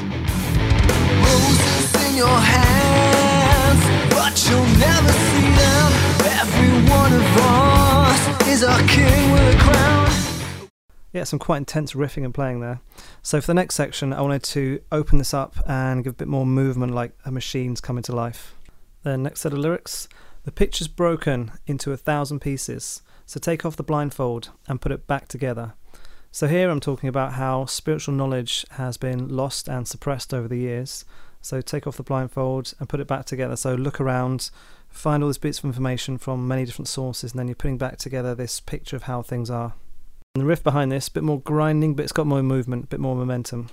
Roses 1.22 1.96
in 2.08 2.16
your 2.16 2.40
hands, 2.40 3.84
but 4.10 4.34
you'll 4.50 4.66
never 4.80 5.12
see 5.12 5.50
them. 5.62 5.92
Every 6.42 6.74
one 6.90 7.14
of 7.14 7.38
us 7.38 8.48
is 8.48 8.64
a 8.64 8.78
king 8.88 9.32
with 9.32 9.56
a 9.56 9.58
crown. 9.60 10.70
Yeah, 11.12 11.26
some 11.26 11.38
quite 11.38 11.58
intense 11.58 11.94
riffing 11.94 12.26
and 12.26 12.34
playing 12.34 12.62
there. 12.62 12.80
So 13.22 13.40
for 13.40 13.48
the 13.48 13.54
next 13.54 13.76
section, 13.76 14.14
I 14.14 14.22
wanted 14.22 14.44
to 14.44 14.80
open 14.92 15.20
this 15.20 15.34
up 15.34 15.56
and 15.68 16.04
give 16.04 16.14
a 16.14 16.16
bit 16.16 16.28
more 16.28 16.46
movement, 16.46 16.96
like 16.96 17.12
a 17.24 17.32
machine's 17.32 17.82
coming 17.82 18.04
to 18.04 18.16
life. 18.16 18.56
Then 19.04 19.22
next 19.22 19.42
set 19.42 19.54
of 19.54 19.60
lyrics: 19.60 20.08
the 20.44 20.52
picture's 20.52 20.88
broken 20.88 21.52
into 21.68 21.92
a 21.92 21.98
thousand 21.98 22.40
pieces, 22.40 23.04
so 23.26 23.40
take 23.40 23.64
off 23.66 23.76
the 23.76 23.84
blindfold 23.84 24.50
and 24.68 24.82
put 24.82 24.92
it 24.92 25.06
back 25.06 25.28
together. 25.28 25.74
So 26.36 26.48
here 26.48 26.72
I'm 26.72 26.80
talking 26.80 27.10
about 27.10 27.34
how 27.34 27.66
spiritual 27.66 28.16
knowledge 28.16 28.66
has 28.72 28.98
been 28.98 29.30
lost 29.30 29.68
and 29.68 29.88
suppressed 29.88 30.34
over 30.34 30.48
the 30.48 30.58
years. 30.58 31.06
So 31.42 31.62
take 31.62 31.86
off 31.86 31.98
the 31.98 32.02
blindfold 32.02 32.74
and 32.80 32.90
put 32.90 33.00
it 33.00 33.06
back 33.06 33.26
together. 33.26 33.56
So 33.56 33.76
look 33.76 34.02
around, 34.02 34.50
find 34.90 35.22
all 35.22 35.30
these 35.30 35.38
bits 35.38 35.60
of 35.60 35.66
information 35.66 36.18
from 36.18 36.48
many 36.48 36.66
different 36.66 36.88
sources, 36.88 37.34
and 37.34 37.40
then 37.40 37.48
you're 37.48 37.54
putting 37.54 37.78
back 37.78 37.98
together 37.98 38.34
this 38.34 38.60
picture 38.60 38.96
of 38.96 39.04
how 39.04 39.22
things 39.22 39.52
are. 39.52 39.76
And 40.34 40.42
the 40.42 40.48
riff 40.48 40.64
behind 40.64 40.92
this, 40.92 41.08
a 41.08 41.12
bit 41.12 41.22
more 41.22 41.40
grinding, 41.40 41.94
but 41.94 42.02
it's 42.02 42.12
got 42.12 42.26
more 42.26 42.42
movement, 42.42 42.86
a 42.86 42.88
bit 42.88 43.00
more 43.00 43.16
momentum. 43.16 43.70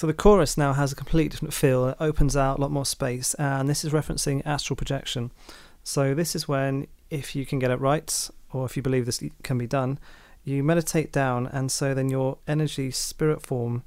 So 0.00 0.06
the 0.06 0.14
chorus 0.14 0.56
now 0.56 0.72
has 0.72 0.92
a 0.92 0.96
completely 0.96 1.28
different 1.28 1.52
feel. 1.52 1.86
It 1.88 1.96
opens 2.00 2.34
out 2.34 2.56
a 2.56 2.60
lot 2.62 2.70
more 2.70 2.86
space, 2.86 3.34
and 3.34 3.68
this 3.68 3.84
is 3.84 3.92
referencing 3.92 4.40
astral 4.46 4.74
projection. 4.74 5.30
So 5.84 6.14
this 6.14 6.34
is 6.34 6.48
when, 6.48 6.86
if 7.10 7.36
you 7.36 7.44
can 7.44 7.58
get 7.58 7.70
it 7.70 7.78
right, 7.80 8.30
or 8.50 8.64
if 8.64 8.78
you 8.78 8.82
believe 8.82 9.04
this 9.04 9.22
can 9.42 9.58
be 9.58 9.66
done, 9.66 9.98
you 10.42 10.64
meditate 10.64 11.12
down, 11.12 11.46
and 11.48 11.70
so 11.70 11.92
then 11.92 12.08
your 12.08 12.38
energy 12.48 12.90
spirit 12.90 13.42
form 13.42 13.82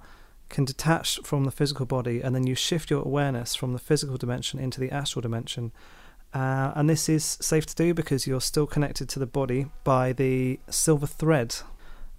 can 0.50 0.66
detach 0.66 1.20
from 1.24 1.46
the 1.46 1.52
physical 1.52 1.88
body 1.88 2.22
and 2.22 2.36
then 2.36 2.46
you 2.46 2.54
shift 2.54 2.92
your 2.92 3.02
awareness 3.02 3.56
from 3.56 3.74
the 3.74 3.80
physical 3.80 4.16
dimension 4.16 4.60
into 4.60 4.80
the 4.80 4.92
astral 4.92 5.22
dimension 5.24 5.72
Uh, 6.34 6.72
and 6.76 6.90
this 6.90 7.10
is 7.10 7.38
safe 7.42 7.66
to 7.66 7.76
do 7.76 7.94
because 7.94 8.26
you're 8.26 8.42
still 8.42 8.66
connected 8.66 9.08
to 9.08 9.20
the 9.20 9.26
body 9.26 9.68
by 9.84 10.14
the 10.14 10.60
silver 10.70 11.08
thread. 11.08 11.56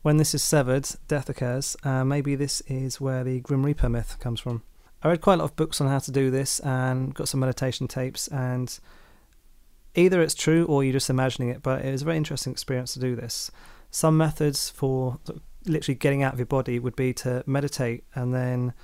When 0.05 0.19
this 0.19 0.35
is 0.35 0.43
severed, 0.43 0.87
death 1.09 1.31
occurs. 1.31 1.79
Uh, 1.83 2.05
maybe 2.05 2.35
this 2.35 2.61
is 2.67 3.01
where 3.01 3.25
the 3.25 3.41
Grim 3.41 3.65
Reaper 3.65 3.89
myth 3.89 4.19
comes 4.21 4.39
from. 4.39 4.63
I 5.03 5.09
read 5.09 5.23
quite 5.23 5.37
a 5.37 5.37
lot 5.39 5.47
of 5.47 5.57
books 5.57 5.81
on 5.81 5.89
how 5.89 5.99
to 5.99 6.11
do 6.11 6.31
this 6.31 6.61
and 6.61 7.15
got 7.15 7.27
some 7.27 7.41
meditation 7.41 7.89
tapes, 7.89 8.29
and 8.29 8.79
either 9.95 10.21
it's 10.21 10.35
true 10.35 10.67
or 10.67 10.85
you're 10.85 10.93
just 10.93 11.09
imagining 11.09 11.49
it, 11.49 11.63
but 11.63 11.83
it 11.83 11.91
was 11.91 12.03
a 12.03 12.05
very 12.05 12.19
interesting 12.19 12.53
experience 12.53 12.93
to 12.93 13.01
do 13.01 13.17
this. 13.17 13.51
Some 13.91 14.19
methods 14.19 14.69
for 14.69 15.21
literally 15.65 15.97
getting 15.97 16.23
out 16.23 16.35
of 16.35 16.39
your 16.39 16.45
body 16.45 16.79
would 16.79 16.97
be 16.97 17.15
to 17.15 17.43
meditate 17.47 18.05
and 18.15 18.35
then 18.35 18.75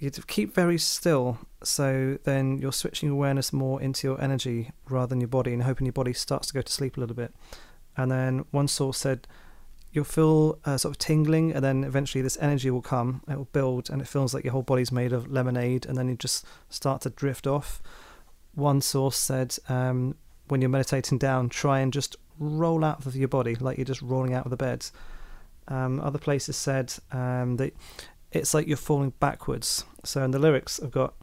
you 0.00 0.10
keep 0.10 0.54
very 0.54 0.76
still 0.76 1.38
so 1.62 2.18
then 2.24 2.58
you're 2.58 2.74
switching 2.74 3.08
awareness 3.08 3.54
more 3.54 3.80
into 3.80 4.06
your 4.06 4.20
energy 4.20 4.70
rather 4.90 5.06
than 5.06 5.20
your 5.22 5.28
body 5.28 5.54
and 5.54 5.62
hoping 5.62 5.86
your 5.86 5.94
body 5.94 6.12
starts 6.12 6.48
to 6.48 6.52
go 6.52 6.60
to 6.60 6.70
sleep 6.70 6.98
a 6.98 7.00
little 7.00 7.16
bit 7.16 7.32
and 7.96 8.10
then 8.10 8.44
one 8.50 8.68
source 8.68 8.98
said 8.98 9.26
you'll 9.92 10.04
feel 10.04 10.58
uh, 10.64 10.76
sort 10.76 10.94
of 10.94 10.98
tingling 10.98 11.52
and 11.52 11.64
then 11.64 11.84
eventually 11.84 12.22
this 12.22 12.38
energy 12.40 12.70
will 12.70 12.82
come 12.82 13.22
it 13.28 13.36
will 13.36 13.48
build 13.52 13.90
and 13.90 14.00
it 14.00 14.08
feels 14.08 14.32
like 14.32 14.44
your 14.44 14.52
whole 14.52 14.62
body's 14.62 14.90
made 14.92 15.12
of 15.12 15.30
lemonade 15.30 15.86
and 15.86 15.96
then 15.96 16.08
you 16.08 16.14
just 16.14 16.44
start 16.68 17.02
to 17.02 17.10
drift 17.10 17.46
off 17.46 17.82
one 18.54 18.80
source 18.80 19.16
said 19.16 19.56
um, 19.68 20.14
when 20.48 20.60
you're 20.60 20.70
meditating 20.70 21.18
down 21.18 21.48
try 21.48 21.80
and 21.80 21.92
just 21.92 22.16
roll 22.38 22.84
out 22.84 23.04
of 23.06 23.14
your 23.14 23.28
body 23.28 23.54
like 23.56 23.76
you're 23.76 23.84
just 23.84 24.02
rolling 24.02 24.34
out 24.34 24.44
of 24.44 24.50
the 24.50 24.56
bed 24.56 24.86
um, 25.68 26.00
other 26.00 26.18
places 26.18 26.56
said 26.56 26.92
um, 27.12 27.56
that 27.56 27.74
it's 28.32 28.54
like 28.54 28.66
you're 28.66 28.76
falling 28.76 29.12
backwards. 29.20 29.84
So 30.04 30.22
in 30.24 30.30
the 30.30 30.38
lyrics, 30.38 30.80
I've 30.82 30.90
got 30.90 31.14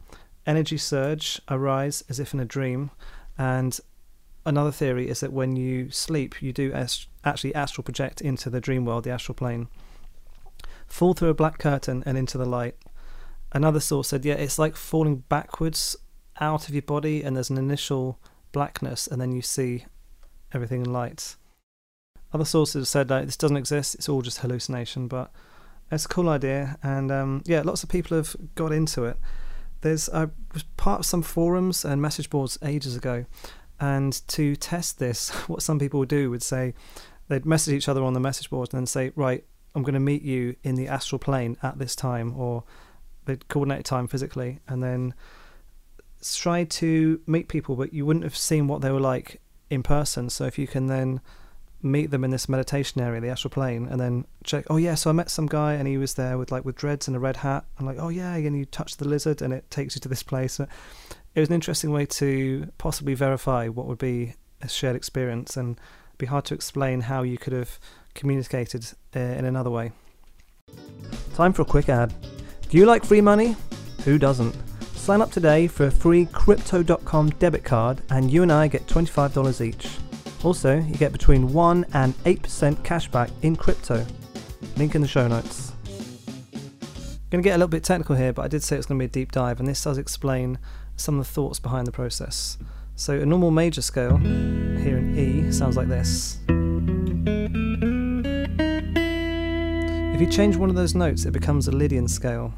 energy 0.46 0.78
surge, 0.78 1.40
arise 1.48 2.02
as 2.08 2.20
if 2.20 2.32
in 2.32 2.40
a 2.40 2.44
dream, 2.44 2.90
and 3.36 3.78
another 4.44 4.72
theory 4.72 5.08
is 5.08 5.20
that 5.20 5.32
when 5.32 5.56
you 5.56 5.90
sleep, 5.90 6.42
you 6.42 6.52
do 6.52 6.72
ast- 6.72 7.08
actually 7.24 7.54
astral 7.54 7.84
project 7.84 8.20
into 8.20 8.50
the 8.50 8.60
dream 8.60 8.84
world, 8.84 9.04
the 9.04 9.10
astral 9.10 9.34
plane, 9.34 9.68
fall 10.86 11.14
through 11.14 11.28
a 11.28 11.34
black 11.34 11.58
curtain 11.58 12.02
and 12.06 12.16
into 12.18 12.38
the 12.38 12.46
light. 12.46 12.76
Another 13.52 13.80
source 13.80 14.08
said, 14.08 14.24
yeah, 14.24 14.34
it's 14.34 14.58
like 14.58 14.76
falling 14.76 15.24
backwards 15.28 15.96
out 16.40 16.68
of 16.68 16.74
your 16.74 16.82
body, 16.82 17.22
and 17.22 17.36
there's 17.36 17.50
an 17.50 17.58
initial 17.58 18.18
blackness, 18.52 19.06
and 19.06 19.20
then 19.20 19.32
you 19.32 19.42
see 19.42 19.84
everything 20.52 20.80
in 20.80 20.92
light. 20.92 21.36
Other 22.32 22.44
sources 22.44 22.82
have 22.82 22.88
said 22.88 23.08
that 23.08 23.26
this 23.26 23.36
doesn't 23.36 23.56
exist; 23.56 23.94
it's 23.94 24.08
all 24.08 24.22
just 24.22 24.38
hallucination. 24.38 25.08
But 25.08 25.30
it's 25.90 26.04
a 26.04 26.08
cool 26.08 26.28
idea, 26.28 26.78
and 26.82 27.10
um, 27.10 27.42
yeah, 27.44 27.62
lots 27.62 27.82
of 27.82 27.88
people 27.88 28.16
have 28.16 28.36
got 28.54 28.72
into 28.72 29.04
it. 29.04 29.16
There's 29.80 30.08
I 30.08 30.28
was 30.54 30.62
part 30.76 31.00
of 31.00 31.06
some 31.06 31.22
forums 31.22 31.84
and 31.84 32.00
message 32.00 32.30
boards 32.30 32.58
ages 32.62 32.96
ago, 32.96 33.26
and 33.80 34.26
to 34.28 34.54
test 34.56 34.98
this, 34.98 35.30
what 35.48 35.62
some 35.62 35.78
people 35.78 36.00
would 36.00 36.08
do 36.08 36.30
would 36.30 36.42
say 36.42 36.74
they'd 37.28 37.46
message 37.46 37.74
each 37.74 37.88
other 37.88 38.02
on 38.04 38.12
the 38.12 38.20
message 38.20 38.50
board 38.50 38.68
and 38.72 38.78
then 38.78 38.86
say, 38.86 39.12
right, 39.16 39.44
I'm 39.74 39.82
going 39.82 39.94
to 39.94 40.00
meet 40.00 40.22
you 40.22 40.56
in 40.62 40.74
the 40.74 40.88
astral 40.88 41.18
plane 41.18 41.56
at 41.62 41.78
this 41.78 41.94
time, 41.94 42.34
or 42.36 42.64
they'd 43.24 43.46
coordinate 43.48 43.84
time 43.84 44.08
physically, 44.08 44.58
and 44.68 44.82
then 44.82 45.14
try 46.22 46.64
to 46.64 47.20
meet 47.26 47.48
people, 47.48 47.76
but 47.76 47.92
you 47.92 48.04
wouldn't 48.04 48.24
have 48.24 48.36
seen 48.36 48.66
what 48.66 48.82
they 48.82 48.90
were 48.90 49.00
like 49.00 49.40
in 49.70 49.82
person. 49.82 50.28
So 50.28 50.44
if 50.44 50.58
you 50.58 50.66
can 50.66 50.86
then 50.86 51.20
meet 51.82 52.10
them 52.10 52.24
in 52.24 52.30
this 52.30 52.48
meditation 52.48 53.00
area, 53.00 53.20
the 53.20 53.28
astral 53.28 53.50
plane, 53.50 53.86
and 53.88 54.00
then 54.00 54.26
check. 54.44 54.66
Oh 54.68 54.76
yeah, 54.76 54.94
so 54.94 55.08
I 55.08 55.12
met 55.12 55.30
some 55.30 55.46
guy 55.46 55.74
and 55.74 55.88
he 55.88 55.96
was 55.96 56.14
there 56.14 56.36
with 56.36 56.50
like 56.50 56.64
with 56.64 56.76
dreads 56.76 57.06
and 57.06 57.16
a 57.16 57.20
red 57.20 57.38
hat. 57.38 57.64
I'm 57.78 57.86
like, 57.86 57.98
oh 57.98 58.08
yeah, 58.08 58.34
and 58.34 58.58
you 58.58 58.64
touch 58.64 58.96
the 58.96 59.08
lizard 59.08 59.40
and 59.40 59.54
it 59.54 59.70
takes 59.70 59.94
you 59.94 60.00
to 60.00 60.08
this 60.08 60.22
place. 60.22 60.60
It 61.34 61.40
was 61.40 61.48
an 61.48 61.54
interesting 61.54 61.92
way 61.92 62.06
to 62.06 62.72
possibly 62.76 63.14
verify 63.14 63.68
what 63.68 63.86
would 63.86 63.98
be 63.98 64.34
a 64.62 64.68
shared 64.68 64.96
experience, 64.96 65.56
and 65.56 65.78
be 66.18 66.26
hard 66.26 66.44
to 66.46 66.54
explain 66.54 67.02
how 67.02 67.22
you 67.22 67.38
could 67.38 67.52
have 67.52 67.78
communicated 68.14 68.92
uh, 69.14 69.20
in 69.20 69.44
another 69.44 69.70
way. 69.70 69.92
Time 71.34 71.52
for 71.52 71.62
a 71.62 71.64
quick 71.64 71.88
ad. 71.88 72.12
Do 72.68 72.76
you 72.76 72.84
like 72.84 73.04
free 73.04 73.20
money? 73.20 73.56
Who 74.04 74.18
doesn't? 74.18 74.54
Sign 74.94 75.22
up 75.22 75.30
today 75.30 75.66
for 75.66 75.86
a 75.86 75.90
free 75.90 76.26
Crypto.com 76.26 77.30
debit 77.30 77.64
card, 77.64 78.02
and 78.10 78.30
you 78.30 78.42
and 78.42 78.52
I 78.52 78.68
get 78.68 78.86
$25 78.86 79.60
each. 79.60 79.88
Also, 80.42 80.78
you 80.80 80.94
get 80.96 81.12
between 81.12 81.52
1 81.52 81.86
and 81.94 82.14
8% 82.24 82.76
cashback 82.82 83.30
in 83.42 83.56
crypto. 83.56 84.04
Link 84.76 84.94
in 84.94 85.02
the 85.02 85.08
show 85.08 85.28
notes. 85.28 85.72
I'm 85.84 87.30
Going 87.30 87.42
to 87.42 87.48
get 87.48 87.54
a 87.54 87.58
little 87.58 87.68
bit 87.68 87.84
technical 87.84 88.16
here, 88.16 88.32
but 88.32 88.42
I 88.42 88.48
did 88.48 88.62
say 88.62 88.76
it's 88.76 88.86
going 88.86 88.98
to 88.98 89.02
be 89.02 89.06
a 89.06 89.08
deep 89.08 89.32
dive, 89.32 89.60
and 89.60 89.68
this 89.68 89.82
does 89.82 89.98
explain 89.98 90.58
some 91.00 91.18
of 91.18 91.26
the 91.26 91.32
thoughts 91.32 91.58
behind 91.58 91.86
the 91.86 91.92
process. 91.92 92.58
So, 92.94 93.18
a 93.18 93.26
normal 93.26 93.50
major 93.50 93.82
scale 93.82 94.18
here 94.18 94.98
in 94.98 95.18
E 95.18 95.50
sounds 95.52 95.76
like 95.76 95.88
this. 95.88 96.38
If 100.14 100.20
you 100.20 100.26
change 100.30 100.56
one 100.56 100.68
of 100.68 100.76
those 100.76 100.94
notes, 100.94 101.24
it 101.24 101.32
becomes 101.32 101.66
a 101.66 101.72
Lydian 101.72 102.06
scale. 102.06 102.52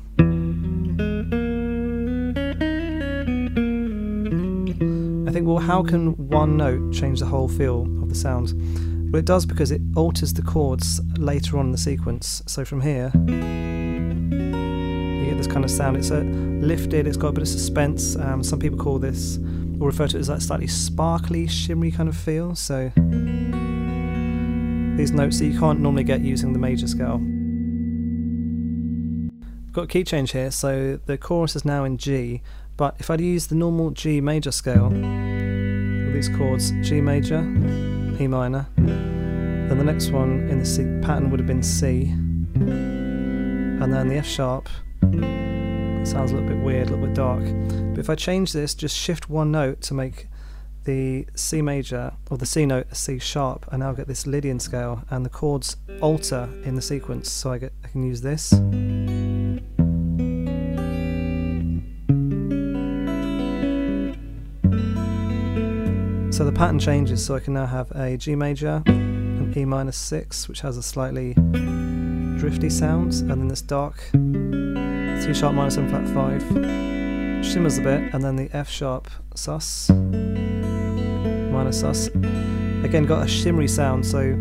I 5.28 5.32
think, 5.32 5.46
well, 5.46 5.58
how 5.58 5.84
can 5.84 6.16
one 6.28 6.56
note 6.56 6.92
change 6.92 7.20
the 7.20 7.26
whole 7.26 7.46
feel 7.46 7.82
of 8.02 8.08
the 8.08 8.16
sound? 8.16 8.52
Well, 9.12 9.20
it 9.20 9.26
does 9.26 9.46
because 9.46 9.70
it 9.70 9.80
alters 9.94 10.32
the 10.32 10.42
chords 10.42 11.00
later 11.16 11.56
on 11.58 11.66
in 11.66 11.72
the 11.72 11.78
sequence. 11.78 12.42
So 12.46 12.64
from 12.64 12.80
here, 12.80 13.12
this 15.42 15.52
kind 15.52 15.64
of 15.64 15.70
sound. 15.70 15.96
It's 15.96 16.10
a 16.10 16.20
lifted, 16.20 17.06
it's 17.06 17.16
got 17.16 17.28
a 17.28 17.32
bit 17.32 17.42
of 17.42 17.48
suspense. 17.48 18.16
Um, 18.16 18.42
some 18.44 18.58
people 18.60 18.78
call 18.78 18.98
this, 18.98 19.38
or 19.80 19.88
refer 19.88 20.06
to 20.08 20.16
it 20.16 20.20
as 20.20 20.28
that 20.28 20.40
slightly 20.40 20.68
sparkly, 20.68 21.48
shimmery 21.48 21.90
kind 21.90 22.08
of 22.08 22.16
feel. 22.16 22.54
So 22.54 22.92
these 24.96 25.10
notes 25.10 25.40
that 25.40 25.46
you 25.46 25.58
can't 25.58 25.80
normally 25.80 26.04
get 26.04 26.20
using 26.20 26.52
the 26.52 26.60
major 26.60 26.86
scale. 26.86 27.20
I've 29.66 29.72
got 29.72 29.82
a 29.82 29.86
key 29.88 30.04
change 30.04 30.30
here, 30.32 30.52
so 30.52 31.00
the 31.06 31.18
chorus 31.18 31.56
is 31.56 31.64
now 31.64 31.82
in 31.84 31.96
G, 31.96 32.42
but 32.76 32.94
if 33.00 33.10
I'd 33.10 33.20
use 33.20 33.48
the 33.48 33.56
normal 33.56 33.90
G 33.90 34.20
major 34.20 34.52
scale, 34.52 34.90
with 34.90 36.14
these 36.14 36.28
chords 36.28 36.70
G 36.82 37.00
major, 37.00 37.40
E 38.20 38.28
minor, 38.28 38.68
then 38.76 39.76
the 39.76 39.84
next 39.84 40.10
one 40.10 40.48
in 40.48 40.60
the 40.60 40.66
C 40.66 40.84
pattern 41.02 41.30
would 41.30 41.40
have 41.40 41.48
been 41.48 41.64
C, 41.64 42.10
and 42.54 43.92
then 43.92 44.06
the 44.06 44.16
F 44.16 44.26
sharp 44.26 44.68
sounds 45.02 46.32
a 46.32 46.34
little 46.34 46.48
bit 46.48 46.58
weird, 46.58 46.88
a 46.88 46.90
little 46.90 47.06
bit 47.06 47.14
dark. 47.14 47.42
But 47.90 47.98
if 47.98 48.10
I 48.10 48.14
change 48.14 48.52
this, 48.52 48.74
just 48.74 48.96
shift 48.96 49.28
one 49.30 49.50
note 49.50 49.80
to 49.82 49.94
make 49.94 50.28
the 50.84 51.26
C 51.34 51.62
major 51.62 52.12
or 52.30 52.36
the 52.38 52.46
C 52.46 52.66
note 52.66 52.86
a 52.90 52.94
C 52.94 53.18
sharp, 53.18 53.66
I 53.70 53.76
now 53.76 53.92
get 53.92 54.08
this 54.08 54.26
Lydian 54.26 54.58
scale, 54.58 55.04
and 55.10 55.24
the 55.24 55.30
chords 55.30 55.76
alter 56.00 56.48
in 56.64 56.74
the 56.74 56.82
sequence. 56.82 57.30
So 57.30 57.52
I 57.52 57.58
get 57.58 57.72
I 57.84 57.88
can 57.88 58.02
use 58.02 58.20
this. 58.20 58.50
So 66.36 66.44
the 66.44 66.52
pattern 66.52 66.78
changes, 66.78 67.24
so 67.24 67.36
I 67.36 67.40
can 67.40 67.54
now 67.54 67.66
have 67.66 67.90
a 67.92 68.16
G 68.16 68.34
major, 68.34 68.82
an 68.86 69.52
E 69.56 69.64
minor 69.64 69.92
6, 69.92 70.48
which 70.48 70.60
has 70.62 70.76
a 70.76 70.82
slightly 70.82 71.34
drifty 72.38 72.70
sound, 72.70 73.12
and 73.12 73.30
then 73.30 73.48
this 73.48 73.62
dark 73.62 74.10
C 75.22 75.32
sharp 75.32 75.54
minor 75.54 75.70
7 75.70 75.88
flat 75.88 76.08
5, 76.08 77.44
shimmers 77.46 77.78
a 77.78 77.80
bit, 77.80 78.12
and 78.12 78.24
then 78.24 78.34
the 78.34 78.50
F 78.52 78.68
sharp 78.68 79.08
sus, 79.36 79.88
minor 79.88 81.70
sus. 81.70 82.08
Again, 82.08 83.06
got 83.06 83.24
a 83.24 83.28
shimmery 83.28 83.68
sound, 83.68 84.04
so 84.04 84.36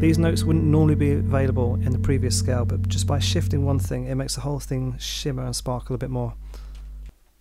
these 0.00 0.18
notes 0.18 0.44
wouldn't 0.44 0.66
normally 0.66 0.96
be 0.96 1.12
available 1.12 1.76
in 1.76 1.92
the 1.92 1.98
previous 1.98 2.38
scale, 2.38 2.66
but 2.66 2.86
just 2.88 3.06
by 3.06 3.18
shifting 3.18 3.64
one 3.64 3.78
thing, 3.78 4.04
it 4.04 4.16
makes 4.16 4.34
the 4.34 4.42
whole 4.42 4.60
thing 4.60 4.98
shimmer 4.98 5.46
and 5.46 5.56
sparkle 5.56 5.94
a 5.94 5.98
bit 5.98 6.10
more. 6.10 6.34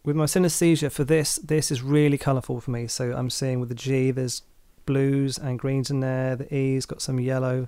With 0.05 0.15
my 0.15 0.23
synesthesia 0.23 0.89
for 0.89 1.03
this, 1.03 1.35
this 1.43 1.71
is 1.71 1.81
really 1.81 2.17
colourful 2.17 2.61
for 2.61 2.71
me. 2.71 2.87
So 2.87 3.11
I'm 3.11 3.29
seeing 3.29 3.59
with 3.59 3.67
the 3.67 3.75
G, 3.75 4.11
there's 4.11 4.43
blues 4.85 5.37
and 5.37 5.59
greens 5.59 5.91
in 5.91 5.99
there. 5.99 6.37
The 6.37 6.55
E's 6.55 6.85
got 6.85 7.01
some 7.01 7.19
yellow, 7.19 7.67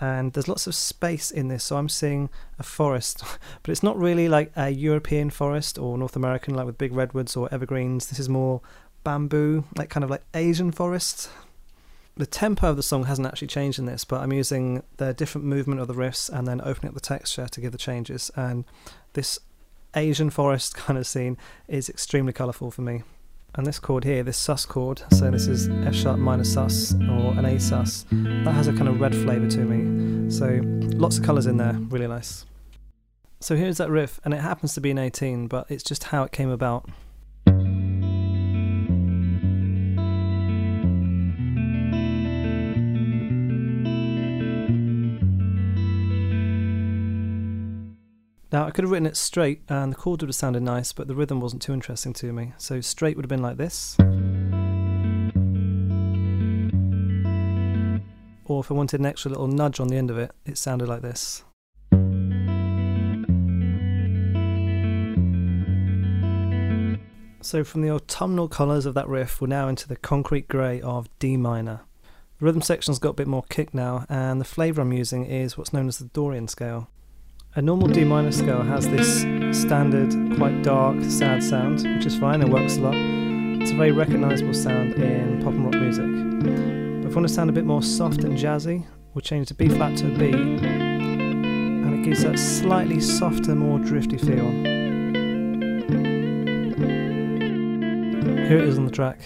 and 0.00 0.32
there's 0.32 0.48
lots 0.48 0.66
of 0.66 0.74
space 0.74 1.30
in 1.30 1.48
this. 1.48 1.64
So 1.64 1.76
I'm 1.76 1.88
seeing 1.88 2.28
a 2.58 2.62
forest, 2.62 3.22
but 3.62 3.70
it's 3.70 3.82
not 3.82 3.98
really 3.98 4.28
like 4.28 4.52
a 4.56 4.70
European 4.70 5.30
forest 5.30 5.78
or 5.78 5.96
North 5.96 6.16
American, 6.16 6.54
like 6.54 6.66
with 6.66 6.78
big 6.78 6.92
redwoods 6.92 7.36
or 7.36 7.48
evergreens. 7.52 8.08
This 8.08 8.18
is 8.18 8.28
more 8.28 8.60
bamboo, 9.04 9.64
like 9.76 9.90
kind 9.90 10.04
of 10.04 10.10
like 10.10 10.24
Asian 10.34 10.72
forest. 10.72 11.30
The 12.16 12.26
tempo 12.26 12.70
of 12.70 12.76
the 12.76 12.82
song 12.82 13.04
hasn't 13.04 13.26
actually 13.26 13.48
changed 13.48 13.78
in 13.78 13.86
this, 13.86 14.04
but 14.04 14.20
I'm 14.20 14.32
using 14.32 14.82
the 14.98 15.12
different 15.12 15.46
movement 15.46 15.80
of 15.80 15.88
the 15.88 15.94
riffs 15.94 16.30
and 16.30 16.46
then 16.46 16.60
opening 16.60 16.90
up 16.90 16.94
the 16.94 17.00
texture 17.00 17.48
to 17.48 17.60
give 17.60 17.72
the 17.72 17.78
changes. 17.78 18.30
And 18.36 18.64
this 19.14 19.38
Asian 19.96 20.30
forest 20.30 20.76
kind 20.76 20.98
of 20.98 21.06
scene 21.06 21.36
is 21.68 21.88
extremely 21.88 22.32
colourful 22.32 22.70
for 22.70 22.82
me. 22.82 23.02
And 23.56 23.64
this 23.64 23.78
chord 23.78 24.02
here, 24.02 24.24
this 24.24 24.36
sus 24.36 24.66
chord, 24.66 25.02
so 25.12 25.30
this 25.30 25.46
is 25.46 25.68
F 25.86 25.94
sharp 25.94 26.18
minor 26.18 26.42
sus 26.42 26.92
or 26.94 27.38
an 27.38 27.44
A 27.44 27.60
sus, 27.60 28.04
that 28.10 28.52
has 28.52 28.66
a 28.66 28.72
kind 28.72 28.88
of 28.88 29.00
red 29.00 29.14
flavour 29.14 29.48
to 29.48 29.58
me. 29.58 30.28
So 30.28 30.60
lots 30.96 31.18
of 31.18 31.24
colours 31.24 31.46
in 31.46 31.56
there, 31.56 31.74
really 31.88 32.08
nice. 32.08 32.46
So 33.38 33.54
here's 33.54 33.76
that 33.76 33.90
riff, 33.90 34.20
and 34.24 34.34
it 34.34 34.40
happens 34.40 34.74
to 34.74 34.80
be 34.80 34.90
an 34.90 34.98
18, 34.98 35.46
but 35.46 35.70
it's 35.70 35.84
just 35.84 36.04
how 36.04 36.24
it 36.24 36.32
came 36.32 36.50
about. 36.50 36.88
Now, 48.54 48.68
I 48.68 48.70
could 48.70 48.84
have 48.84 48.92
written 48.92 49.08
it 49.08 49.16
straight 49.16 49.62
and 49.68 49.90
the 49.90 49.96
chord 49.96 50.22
would 50.22 50.28
have 50.28 50.36
sounded 50.36 50.62
nice, 50.62 50.92
but 50.92 51.08
the 51.08 51.14
rhythm 51.16 51.40
wasn't 51.40 51.60
too 51.60 51.72
interesting 51.72 52.12
to 52.12 52.32
me. 52.32 52.52
So, 52.56 52.80
straight 52.80 53.16
would 53.16 53.24
have 53.24 53.28
been 53.28 53.42
like 53.42 53.56
this. 53.56 53.96
Or 58.44 58.60
if 58.60 58.70
I 58.70 58.74
wanted 58.74 59.00
an 59.00 59.06
extra 59.06 59.32
little 59.32 59.48
nudge 59.48 59.80
on 59.80 59.88
the 59.88 59.96
end 59.96 60.08
of 60.08 60.18
it, 60.18 60.30
it 60.46 60.56
sounded 60.56 60.86
like 60.86 61.02
this. 61.02 61.42
So, 67.40 67.64
from 67.64 67.82
the 67.82 67.90
autumnal 67.90 68.46
colours 68.46 68.86
of 68.86 68.94
that 68.94 69.08
riff, 69.08 69.40
we're 69.40 69.48
now 69.48 69.66
into 69.66 69.88
the 69.88 69.96
concrete 69.96 70.46
grey 70.46 70.80
of 70.80 71.08
D 71.18 71.36
minor. 71.36 71.80
The 72.38 72.44
rhythm 72.44 72.62
section's 72.62 73.00
got 73.00 73.10
a 73.10 73.14
bit 73.14 73.26
more 73.26 73.42
kick 73.48 73.74
now, 73.74 74.06
and 74.08 74.40
the 74.40 74.44
flavour 74.44 74.82
I'm 74.82 74.92
using 74.92 75.26
is 75.26 75.58
what's 75.58 75.72
known 75.72 75.88
as 75.88 75.98
the 75.98 76.04
Dorian 76.04 76.46
scale. 76.46 76.88
A 77.56 77.62
normal 77.62 77.86
D 77.86 78.02
minor 78.02 78.32
scale 78.32 78.62
has 78.62 78.88
this 78.88 79.20
standard, 79.56 80.36
quite 80.36 80.64
dark, 80.64 81.00
sad 81.04 81.40
sound, 81.40 81.86
which 81.86 82.04
is 82.04 82.18
fine, 82.18 82.42
it 82.42 82.48
works 82.48 82.78
a 82.78 82.80
lot. 82.80 82.96
It's 82.96 83.70
a 83.70 83.76
very 83.76 83.92
recognisable 83.92 84.54
sound 84.54 84.94
in 84.94 85.40
pop 85.40 85.52
and 85.52 85.64
rock 85.64 85.76
music. 85.80 86.04
But 86.42 87.06
if 87.06 87.10
we 87.10 87.14
want 87.14 87.28
to 87.28 87.32
sound 87.32 87.50
a 87.50 87.52
bit 87.52 87.64
more 87.64 87.80
soft 87.80 88.24
and 88.24 88.36
jazzy, 88.36 88.84
we'll 89.14 89.22
change 89.22 89.46
the 89.50 89.54
B 89.54 89.68
flat 89.68 89.96
to 89.98 90.12
a 90.12 90.18
B, 90.18 90.32
and 90.32 92.00
it 92.00 92.02
gives 92.04 92.24
that 92.24 92.40
slightly 92.40 92.98
softer, 92.98 93.54
more 93.54 93.78
drifty 93.78 94.18
feel. 94.18 94.50
Here 98.48 98.58
it 98.58 98.68
is 98.68 98.78
on 98.78 98.84
the 98.84 98.90
track. 98.90 99.20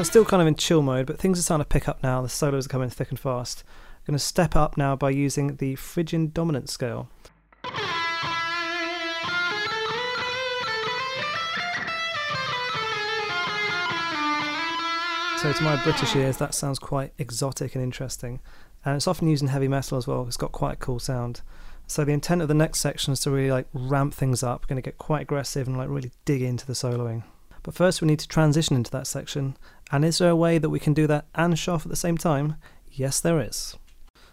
So 0.00 0.04
still 0.04 0.24
kind 0.24 0.40
of 0.40 0.48
in 0.48 0.54
chill 0.54 0.80
mode, 0.80 1.04
but 1.04 1.18
things 1.18 1.38
are 1.38 1.42
starting 1.42 1.62
to 1.62 1.68
pick 1.68 1.86
up 1.86 2.02
now. 2.02 2.22
The 2.22 2.28
solos 2.30 2.64
are 2.64 2.70
coming 2.70 2.88
thick 2.88 3.10
and 3.10 3.20
fast. 3.20 3.64
I'm 3.66 4.06
going 4.06 4.18
to 4.18 4.24
step 4.24 4.56
up 4.56 4.78
now 4.78 4.96
by 4.96 5.10
using 5.10 5.56
the 5.56 5.74
Phrygian 5.74 6.30
dominant 6.32 6.70
scale. 6.70 7.10
So 15.36 15.52
to 15.52 15.62
my 15.62 15.78
British 15.84 16.16
ears, 16.16 16.38
that 16.38 16.54
sounds 16.54 16.78
quite 16.78 17.12
exotic 17.18 17.74
and 17.74 17.84
interesting, 17.84 18.40
and 18.86 18.96
it's 18.96 19.06
often 19.06 19.28
used 19.28 19.42
in 19.42 19.48
heavy 19.48 19.68
metal 19.68 19.98
as 19.98 20.06
well. 20.06 20.24
It's 20.26 20.38
got 20.38 20.52
quite 20.52 20.72
a 20.72 20.76
cool 20.76 20.98
sound. 20.98 21.42
So 21.86 22.06
the 22.06 22.12
intent 22.12 22.40
of 22.40 22.48
the 22.48 22.54
next 22.54 22.80
section 22.80 23.12
is 23.12 23.20
to 23.20 23.30
really 23.30 23.50
like 23.50 23.66
ramp 23.74 24.14
things 24.14 24.42
up. 24.42 24.66
Going 24.66 24.80
to 24.80 24.82
get 24.82 24.96
quite 24.96 25.20
aggressive 25.20 25.68
and 25.68 25.76
like 25.76 25.90
really 25.90 26.12
dig 26.24 26.40
into 26.40 26.66
the 26.66 26.72
soloing. 26.72 27.22
But 27.62 27.74
first, 27.74 28.00
we 28.00 28.08
need 28.08 28.20
to 28.20 28.28
transition 28.28 28.74
into 28.76 28.90
that 28.92 29.06
section. 29.06 29.56
And 29.92 30.04
is 30.04 30.18
there 30.18 30.30
a 30.30 30.36
way 30.36 30.58
that 30.58 30.70
we 30.70 30.78
can 30.78 30.94
do 30.94 31.06
that 31.08 31.26
and 31.34 31.54
off 31.68 31.84
at 31.84 31.90
the 31.90 31.96
same 31.96 32.16
time? 32.16 32.56
Yes, 32.90 33.20
there 33.20 33.40
is. 33.40 33.76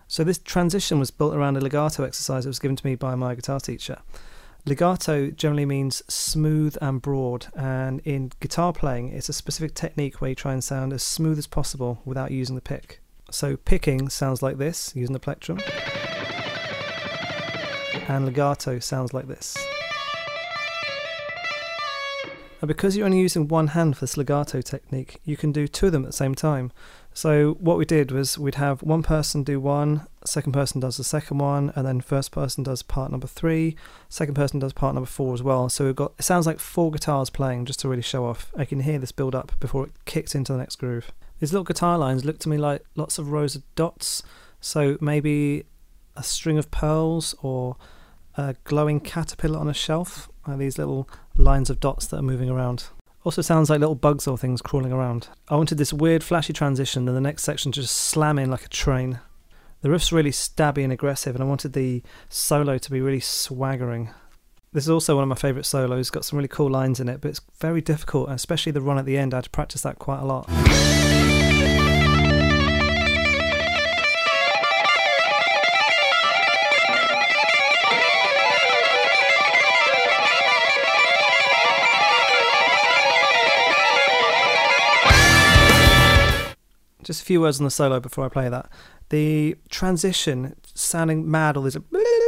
So 0.08 0.24
this 0.24 0.38
transition 0.38 1.00
was 1.00 1.12
built 1.12 1.36
around 1.36 1.58
a 1.58 1.62
legato 1.62 2.04
exercise 2.04 2.43
that 2.43 2.50
was 2.50 2.60
given 2.60 2.78
to 2.78 2.86
me 2.86 2.96
by 2.96 3.15
my 3.15 3.36
guitar 3.36 3.60
teacher. 3.60 4.00
Legato 4.65 5.32
generally 5.32 5.65
means 5.65 6.04
smooth 6.10 6.78
and 6.82 7.02
broad, 7.02 7.48
and 7.56 8.02
in 8.02 8.32
guitar 8.41 8.74
playing, 8.74 9.10
it's 9.10 9.30
a 9.30 9.34
specific 9.34 9.74
technique 9.74 10.20
where 10.20 10.30
you 10.30 10.36
try 10.36 10.52
and 10.52 10.63
sound 10.63 10.91
as 10.91 11.04
smooth 11.04 11.38
as 11.38 11.48
possible 11.48 12.02
without 12.04 12.32
using 12.32 12.56
the 12.56 12.62
pick. 12.62 13.00
So, 13.32 13.56
picking 13.56 14.10
sounds 14.10 14.41
like 14.41 14.58
this 14.58 14.93
using 14.93 15.13
the 15.13 15.20
plectrum, 15.20 15.60
and 18.10 18.26
legato 18.26 18.80
sounds 18.80 19.13
like 19.13 19.28
this. 19.28 19.56
And 22.60 22.67
because 22.67 22.98
you're 22.98 23.06
only 23.06 23.20
using 23.20 23.48
one 23.48 23.67
hand 23.67 23.96
for 23.96 24.02
this 24.02 24.17
legato 24.17 24.62
technique, 24.62 25.22
you 25.24 25.38
can 25.38 25.52
do 25.52 25.67
two 25.67 25.88
of 25.88 25.91
them 25.91 26.04
at 26.04 26.10
the 26.10 26.17
same 26.17 26.34
time. 26.34 26.72
So 27.13 27.54
what 27.60 27.78
we 27.78 27.86
did 27.86 28.12
was 28.12 28.38
we'd 28.38 28.56
have 28.56 28.84
one 28.84 29.04
person 29.04 29.43
do 29.43 29.60
one, 29.60 30.08
second 30.26 30.52
person 30.52 30.80
does 30.80 30.98
the 30.98 31.04
second 31.04 31.39
one, 31.39 31.72
and 31.76 31.86
then 31.86 32.02
first 32.02 32.32
person 32.32 32.63
does 32.63 32.84
part 32.84 33.12
number 33.12 33.28
three, 33.28 33.76
second 34.10 34.36
person 34.36 34.60
does 34.60 34.74
part 34.74 34.96
number 34.96 35.08
four 35.08 35.34
as 35.34 35.41
well. 35.41 35.70
So 35.70 35.86
we've 35.86 35.96
got 35.96 36.13
it 36.20 36.24
sounds 36.24 36.46
like 36.46 36.60
four 36.60 36.91
guitars 36.91 37.30
playing 37.30 37.65
just 37.65 37.80
to 37.82 37.89
really 37.89 38.02
show 38.02 38.26
off. 38.26 38.52
I 38.56 38.65
can 38.65 38.82
hear 38.82 39.00
this 39.00 39.12
build 39.12 39.36
up 39.36 39.52
before 39.60 39.86
it 39.86 39.91
kicks 40.06 40.36
into 40.36 40.52
the 40.52 40.60
next 40.60 40.78
groove. 40.78 41.12
These 41.39 41.54
little 41.54 41.63
guitar 41.63 41.98
lines 41.98 42.26
look 42.26 42.39
to 42.39 42.50
me 42.50 42.58
like 42.58 42.84
lots 42.96 43.20
of 43.20 43.32
rows 43.32 43.56
of 43.56 43.63
dots. 43.76 44.24
So 44.62 44.98
maybe 45.00 45.65
a 46.15 46.24
string 46.24 46.58
of 46.58 46.72
pearls 46.72 47.36
or 47.41 47.78
a 48.36 48.56
glowing 48.63 49.00
caterpillar 49.00 49.60
on 49.60 49.67
a 49.67 49.74
shelf. 49.74 50.30
These 50.48 50.78
little 50.78 51.10
lines 51.38 51.69
of 51.69 51.80
dots 51.80 52.08
that 52.08 52.17
are 52.17 52.23
moving 52.23 52.50
around. 52.50 52.86
Also 53.23 53.41
sounds 53.41 53.69
like 53.69 53.80
little 53.80 53.95
bugs 53.95 54.28
or 54.28 54.38
things 54.38 54.62
crawling 54.62 54.91
around. 54.91 55.28
I 55.50 55.56
wanted 55.56 55.78
this 55.78 55.93
weird 55.93 56.23
flashy 56.23 56.54
transition 56.54 57.08
and 57.08 57.17
the 57.17 57.21
next 57.21 57.43
section 57.43 57.71
to 57.73 57.82
just 57.82 57.95
slam 57.95 58.39
in 58.39 58.50
like 58.50 58.65
a 58.65 58.69
train. 58.69 59.19
The 59.82 59.89
riff's 59.89 60.12
really 60.12 60.32
stabby 60.32 60.84
and 60.84 60.93
aggressive 60.93 61.36
and 61.36 61.43
I 61.43 61.47
wanted 61.47 61.73
the 61.73 62.04
solo 62.30 62.78
to 62.78 62.91
be 62.91 63.02
really 63.02 63.19
swaggering. 63.19 64.12
This 64.73 64.86
is 64.86 64.89
also 64.89 65.15
one 65.15 65.23
of 65.23 65.30
my 65.30 65.36
favourite 65.36 65.65
solos, 65.65 66.10
got 66.10 66.26
some 66.26 66.38
really 66.38 66.47
cool 66.47 66.69
lines 66.69 67.00
in 67.00 67.10
it, 67.10 67.21
but 67.21 67.30
it's 67.30 67.41
very 67.60 67.82
difficult, 67.82 68.30
especially 68.30 68.71
the 68.71 68.82
run 68.82 68.97
at 68.97 69.06
the 69.06 69.17
end. 69.17 69.34
I 69.34 69.38
had 69.38 69.45
to 69.45 69.50
practice 69.50 69.82
that 69.82 70.00
quite 70.00 70.19
a 70.19 70.26
lot. 70.26 70.47
Just 87.08 87.22
a 87.22 87.26
few 87.26 87.39
words 87.39 87.58
on 87.58 87.63
the 87.63 87.72
solo 87.72 88.02
before 88.02 88.26
I 88.26 88.28
play 88.28 88.50
that. 88.50 88.70
The 89.08 89.56
transition, 89.70 90.58
sounding 90.74 91.32
mad, 91.32 91.56
all 91.56 91.63
these 91.63 91.78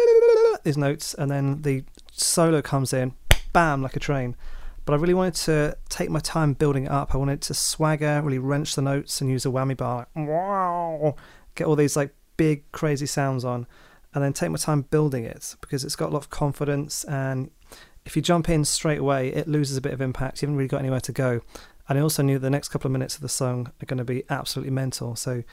these 0.64 0.78
notes, 0.78 1.14
and 1.14 1.30
then 1.30 1.64
the 1.64 1.84
solo 2.14 2.62
comes 2.62 2.94
in, 2.94 3.14
bam, 3.52 3.82
like 3.82 3.98
a 3.98 4.00
train. 4.00 4.38
But 4.86 4.94
I 4.94 4.96
really 4.96 5.14
wanted 5.14 5.36
to 5.36 5.78
take 5.90 6.10
my 6.10 6.22
time 6.22 6.54
building 6.54 6.86
it 6.86 6.92
up. 6.92 7.14
I 7.14 7.18
wanted 7.18 7.42
to 7.42 7.54
swagger, 7.54 8.22
really 8.22 8.40
wrench 8.40 8.76
the 8.76 8.82
notes, 8.82 9.20
and 9.20 9.30
use 9.30 9.46
a 9.46 9.50
whammy 9.50 9.76
bar, 9.76 10.08
like, 10.16 10.28
wow, 10.30 11.14
get 11.56 11.68
all 11.68 11.76
these 11.76 11.98
like 11.98 12.16
big 12.38 12.64
crazy 12.72 13.06
sounds 13.06 13.44
on, 13.44 13.68
and 14.14 14.24
then 14.24 14.32
take 14.32 14.50
my 14.50 14.58
time 14.58 14.84
building 14.84 15.26
it 15.26 15.58
because 15.60 15.84
it's 15.84 15.98
got 15.98 16.12
a 16.12 16.14
lot 16.14 16.20
of 16.20 16.30
confidence. 16.30 17.04
And 17.04 17.52
if 18.06 18.16
you 18.16 18.22
jump 18.22 18.48
in 18.48 18.64
straight 18.64 19.00
away, 19.00 19.28
it 19.28 19.46
loses 19.46 19.76
a 19.76 19.82
bit 19.82 19.92
of 19.92 20.00
impact. 20.00 20.42
You 20.42 20.46
haven't 20.46 20.56
really 20.56 20.70
got 20.70 20.80
anywhere 20.80 21.02
to 21.02 21.12
go. 21.12 21.42
And 21.90 21.98
I 21.98 22.02
also 22.02 22.22
knew 22.22 22.38
the 22.38 22.52
next 22.52 22.70
couple 22.70 22.88
of 22.88 22.92
minutes 22.92 23.16
of 23.16 23.22
the 23.22 23.30
song 23.30 23.72
are 23.82 23.86
going 23.88 23.98
to 23.98 24.06
be 24.06 24.24
absolutely 24.30 24.72
mental. 24.72 25.16
So 25.16 25.44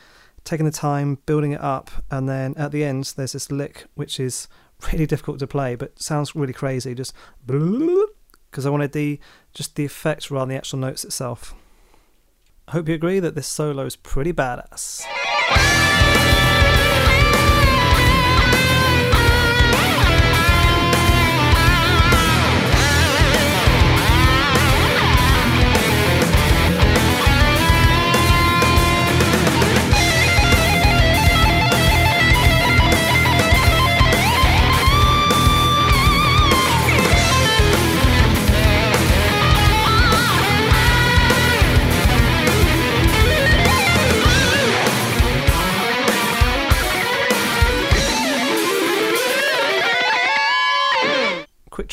taking 0.44 0.66
the 0.66 0.72
time, 0.72 1.18
building 1.24 1.52
it 1.52 1.62
up, 1.62 1.90
and 2.10 2.28
then 2.28 2.54
at 2.58 2.72
the 2.72 2.84
end, 2.84 3.14
there's 3.16 3.32
this 3.32 3.50
lick 3.50 3.86
which 3.94 4.20
is 4.20 4.46
really 4.92 5.06
difficult 5.06 5.38
to 5.38 5.46
play, 5.46 5.74
but 5.74 6.00
sounds 6.00 6.36
really 6.36 6.52
crazy. 6.52 6.94
Just 6.94 7.14
because 7.46 8.66
I 8.66 8.70
wanted 8.70 8.92
the 8.92 9.18
just 9.54 9.76
the 9.76 9.86
effect 9.86 10.30
rather 10.30 10.42
than 10.42 10.50
the 10.50 10.56
actual 10.56 10.78
notes 10.78 11.04
itself. 11.04 11.54
I 12.68 12.72
hope 12.72 12.88
you 12.88 12.94
agree 12.94 13.18
that 13.20 13.34
this 13.34 13.46
solo 13.46 13.86
is 13.86 13.96
pretty 13.96 14.32
badass. 14.32 15.04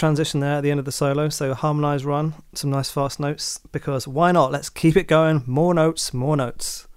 Transition 0.04 0.42
there 0.42 0.56
at 0.56 0.64
the 0.64 0.70
end 0.70 0.82
of 0.82 0.86
the 0.86 0.92
solo. 0.92 1.30
So 1.30 1.52
a 1.52 1.56
harmonized 1.56 2.04
run, 2.04 2.34
some 2.54 2.70
nice 2.70 2.92
fast 2.92 3.22
notes 3.22 3.62
because 3.72 4.06
why 4.06 4.34
not? 4.34 4.52
Let's 4.52 4.68
keep 4.68 4.98
it 4.98 5.08
going. 5.08 5.44
More 5.46 5.74
notes, 5.74 6.14
more 6.14 6.36
notes. 6.36 6.90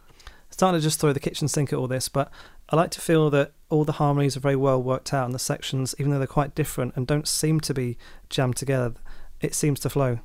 Starting 0.50 0.80
to 0.80 0.82
just 0.82 0.98
throw 0.98 1.12
the 1.12 1.20
kitchen 1.20 1.46
sink 1.46 1.72
at 1.72 1.78
all 1.78 1.86
this, 1.86 2.08
but 2.08 2.32
I 2.68 2.74
like 2.74 2.90
to 2.90 3.00
feel 3.00 3.30
that 3.30 3.52
all 3.68 3.84
the 3.84 3.92
harmonies 3.92 4.36
are 4.36 4.40
very 4.40 4.56
well 4.56 4.82
worked 4.82 5.14
out 5.14 5.24
and 5.24 5.32
the 5.32 5.38
sections, 5.38 5.94
even 6.00 6.10
though 6.10 6.18
they're 6.18 6.26
quite 6.26 6.56
different 6.56 6.96
and 6.96 7.06
don't 7.06 7.28
seem 7.28 7.60
to 7.60 7.72
be 7.72 7.96
jammed 8.28 8.56
together, 8.56 8.94
it 9.40 9.54
seems 9.54 9.78
to 9.80 9.88
flow. 9.88 10.18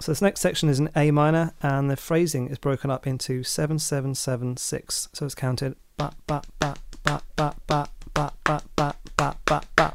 So 0.00 0.10
this 0.10 0.20
next 0.20 0.40
section 0.40 0.68
is 0.68 0.80
in 0.80 0.90
A 0.96 1.12
minor 1.12 1.52
and 1.62 1.88
the 1.88 1.96
phrasing 1.96 2.48
is 2.48 2.58
broken 2.58 2.90
up 2.90 3.06
into 3.06 3.44
7 3.44 3.78
7 3.78 4.12
7 4.12 4.56
6. 4.56 5.08
So 5.12 5.24
it's 5.24 5.36
counted 5.36 5.76
ba 5.96 6.10
ba 6.26 6.42
ba 6.58 6.74
ba 7.04 7.22
ba 7.36 7.54
ba 7.68 7.92
ba 8.12 8.32
ba 8.42 8.60
ba 8.74 8.94
ba 9.16 9.36
ba 9.46 9.62
ba 9.76 9.94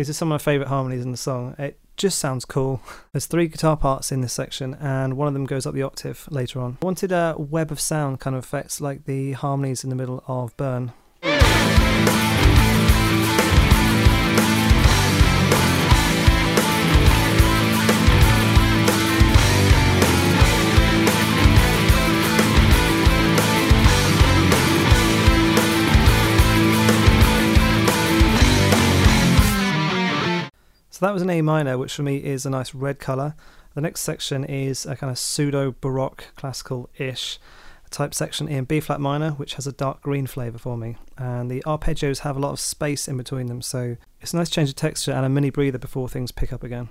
These 0.00 0.08
are 0.08 0.14
some 0.14 0.32
of 0.32 0.40
my 0.40 0.42
favourite 0.42 0.70
harmonies 0.70 1.04
in 1.04 1.10
the 1.10 1.18
song. 1.18 1.54
It 1.58 1.78
just 1.98 2.18
sounds 2.18 2.46
cool. 2.46 2.80
There's 3.12 3.26
three 3.26 3.48
guitar 3.48 3.76
parts 3.76 4.10
in 4.10 4.22
this 4.22 4.32
section, 4.32 4.72
and 4.80 5.18
one 5.18 5.28
of 5.28 5.34
them 5.34 5.44
goes 5.44 5.66
up 5.66 5.74
the 5.74 5.82
octave 5.82 6.26
later 6.30 6.58
on. 6.58 6.78
I 6.80 6.86
wanted 6.86 7.12
a 7.12 7.34
web 7.36 7.70
of 7.70 7.78
sound 7.78 8.18
kind 8.18 8.34
of 8.34 8.42
effects 8.42 8.80
like 8.80 9.04
the 9.04 9.32
harmonies 9.32 9.84
in 9.84 9.90
the 9.90 9.96
middle 9.96 10.24
of 10.26 10.56
Burn. 10.56 10.94
So 31.00 31.06
that 31.06 31.14
was 31.14 31.22
an 31.22 31.30
A 31.30 31.40
minor, 31.40 31.78
which 31.78 31.94
for 31.94 32.02
me 32.02 32.18
is 32.18 32.44
a 32.44 32.50
nice 32.50 32.74
red 32.74 32.98
colour. 32.98 33.34
The 33.74 33.80
next 33.80 34.02
section 34.02 34.44
is 34.44 34.84
a 34.84 34.94
kind 34.94 35.10
of 35.10 35.18
pseudo 35.18 35.74
Baroque 35.80 36.26
classical 36.36 36.90
ish 36.98 37.38
type 37.88 38.12
section 38.12 38.48
in 38.48 38.64
B 38.64 38.80
flat 38.80 39.00
minor, 39.00 39.30
which 39.30 39.54
has 39.54 39.66
a 39.66 39.72
dark 39.72 40.02
green 40.02 40.26
flavour 40.26 40.58
for 40.58 40.76
me. 40.76 40.98
And 41.16 41.50
the 41.50 41.62
arpeggios 41.64 42.18
have 42.18 42.36
a 42.36 42.38
lot 42.38 42.52
of 42.52 42.60
space 42.60 43.08
in 43.08 43.16
between 43.16 43.46
them, 43.46 43.62
so 43.62 43.96
it's 44.20 44.34
a 44.34 44.36
nice 44.36 44.50
change 44.50 44.68
of 44.68 44.76
texture 44.76 45.12
and 45.12 45.24
a 45.24 45.30
mini 45.30 45.48
breather 45.48 45.78
before 45.78 46.06
things 46.06 46.32
pick 46.32 46.52
up 46.52 46.62
again. 46.62 46.90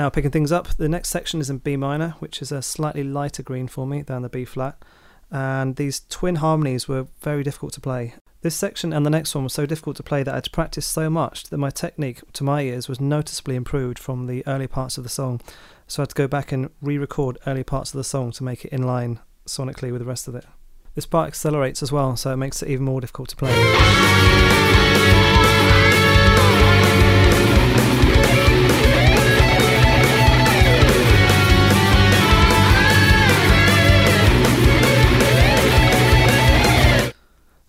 Now, 0.00 0.08
picking 0.08 0.30
things 0.30 0.50
up, 0.50 0.66
the 0.78 0.88
next 0.88 1.10
section 1.10 1.42
is 1.42 1.50
in 1.50 1.58
B 1.58 1.76
minor, 1.76 2.14
which 2.20 2.40
is 2.40 2.50
a 2.50 2.62
slightly 2.62 3.04
lighter 3.04 3.42
green 3.42 3.68
for 3.68 3.86
me 3.86 4.00
than 4.00 4.22
the 4.22 4.30
B 4.30 4.46
flat. 4.46 4.82
And 5.30 5.76
these 5.76 6.00
twin 6.08 6.36
harmonies 6.36 6.88
were 6.88 7.08
very 7.20 7.42
difficult 7.42 7.74
to 7.74 7.82
play. 7.82 8.14
This 8.40 8.56
section 8.56 8.94
and 8.94 9.04
the 9.04 9.10
next 9.10 9.34
one 9.34 9.44
was 9.44 9.52
so 9.52 9.66
difficult 9.66 9.98
to 9.98 10.02
play 10.02 10.22
that 10.22 10.32
I 10.32 10.36
had 10.38 10.44
to 10.44 10.50
practice 10.50 10.86
so 10.86 11.10
much 11.10 11.50
that 11.50 11.58
my 11.58 11.68
technique, 11.68 12.22
to 12.32 12.42
my 12.42 12.62
ears, 12.62 12.88
was 12.88 12.98
noticeably 12.98 13.56
improved 13.56 13.98
from 13.98 14.26
the 14.26 14.42
early 14.46 14.66
parts 14.66 14.96
of 14.96 15.04
the 15.04 15.10
song. 15.10 15.42
So 15.86 16.00
I 16.00 16.04
had 16.04 16.08
to 16.08 16.14
go 16.14 16.26
back 16.26 16.50
and 16.50 16.70
re 16.80 16.96
record 16.96 17.36
early 17.46 17.62
parts 17.62 17.92
of 17.92 17.98
the 17.98 18.04
song 18.04 18.32
to 18.32 18.42
make 18.42 18.64
it 18.64 18.72
in 18.72 18.84
line 18.84 19.20
sonically 19.46 19.92
with 19.92 20.00
the 20.00 20.06
rest 20.06 20.26
of 20.26 20.34
it. 20.34 20.46
This 20.94 21.04
part 21.04 21.28
accelerates 21.28 21.82
as 21.82 21.92
well, 21.92 22.16
so 22.16 22.32
it 22.32 22.38
makes 22.38 22.62
it 22.62 22.70
even 22.70 22.86
more 22.86 23.02
difficult 23.02 23.28
to 23.28 23.36
play. 23.36 24.39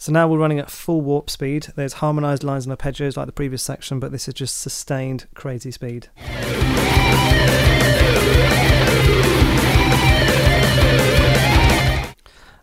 So 0.01 0.11
now 0.11 0.27
we're 0.27 0.39
running 0.39 0.57
at 0.57 0.71
full 0.71 1.01
warp 1.01 1.29
speed. 1.29 1.67
There's 1.75 1.93
harmonized 1.93 2.43
lines 2.43 2.65
and 2.65 2.75
arpeggios 2.75 3.15
like 3.15 3.27
the 3.27 3.31
previous 3.31 3.61
section, 3.61 3.99
but 3.99 4.11
this 4.11 4.27
is 4.27 4.33
just 4.33 4.59
sustained 4.59 5.27
crazy 5.35 5.69
speed. 5.69 6.07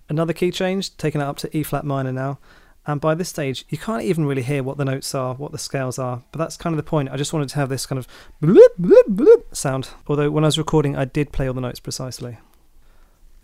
Another 0.09 0.33
key 0.33 0.51
change, 0.51 0.96
taking 0.96 1.20
it 1.20 1.24
up 1.24 1.37
to 1.37 1.57
E 1.57 1.62
flat 1.62 1.85
minor 1.85 2.11
now. 2.11 2.40
And 2.85 3.01
by 3.01 3.14
this 3.14 3.29
stage, 3.29 3.64
you 3.68 3.79
can't 3.79 4.03
even 4.03 4.27
really 4.27 4.42
hear 4.42 4.64
what 4.64 4.77
the 4.77 4.85
notes 4.85 5.14
are, 5.14 5.35
what 5.35 5.53
the 5.53 5.59
scales 5.59 5.96
are. 5.96 6.24
But 6.33 6.40
that's 6.40 6.57
kind 6.57 6.74
of 6.74 6.79
the 6.79 6.90
point. 6.90 7.09
I 7.12 7.16
just 7.16 7.33
wanted 7.33 7.51
to 7.51 7.55
have 7.55 7.68
this 7.68 7.87
kind 7.87 8.01
of 8.01 8.09
bloop, 8.42 8.70
bloop, 8.81 9.14
bloop 9.14 9.55
sound. 9.55 9.90
Although 10.09 10.33
when 10.33 10.42
I 10.42 10.48
was 10.48 10.59
recording, 10.59 10.96
I 10.96 11.05
did 11.05 11.31
play 11.31 11.46
all 11.46 11.55
the 11.55 11.61
notes 11.61 11.79
precisely. 11.79 12.38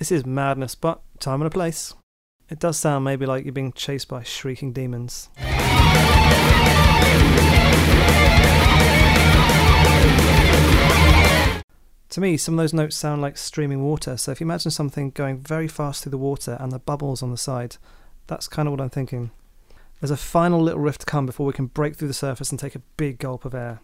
This 0.01 0.11
is 0.11 0.27
madness, 0.27 0.75
but 0.75 1.01
time 1.21 1.41
and 1.41 1.47
a 1.47 1.51
place. 1.51 1.95
It 2.51 2.59
does 2.59 2.77
sound 2.77 3.05
maybe 3.05 3.25
like 3.25 3.45
you're 3.45 3.53
being 3.53 3.73
chased 3.73 4.09
by 4.09 4.23
shrieking 4.23 4.73
demons. 4.73 5.31
To 12.11 12.21
me, 12.21 12.37
some 12.37 12.55
of 12.55 12.59
those 12.59 12.75
notes 12.75 12.97
sound 12.97 13.23
like 13.23 13.39
streaming 13.39 13.83
water. 13.83 14.19
So 14.19 14.31
if 14.31 14.41
you 14.41 14.47
imagine 14.47 14.71
something 14.71 15.11
going 15.11 15.39
very 15.39 15.67
fast 15.67 16.03
through 16.03 16.11
the 16.11 16.19
water 16.19 16.59
and 16.61 16.71
the 16.71 16.79
bubbles 16.79 17.23
on 17.23 17.31
the 17.31 17.39
side, 17.39 17.77
that's 18.27 18.47
kind 18.47 18.69
of 18.69 18.73
what 18.73 18.81
I'm 18.81 18.91
thinking. 18.91 19.31
There's 20.01 20.11
a 20.11 20.17
final 20.17 20.61
little 20.61 20.81
riff 20.81 20.99
to 20.99 21.07
come 21.07 21.25
before 21.25 21.47
we 21.47 21.55
can 21.55 21.67
break 21.67 21.97
through 21.97 22.09
the 22.09 22.15
surface 22.15 22.51
and 22.51 22.61
take 22.61 22.75
a 22.75 22.83
big 22.99 23.19
gulp 23.19 23.47
of 23.47 23.55
air. 23.55 23.81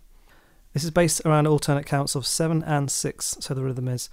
This 0.74 0.84
is 0.84 0.90
based 0.90 1.22
around 1.24 1.46
alternate 1.46 1.86
counts 1.86 2.14
of 2.14 2.26
7 2.26 2.62
and 2.62 2.90
6, 2.90 3.36
so 3.40 3.54
the 3.54 3.62
rhythm 3.64 3.88
is 3.88 4.10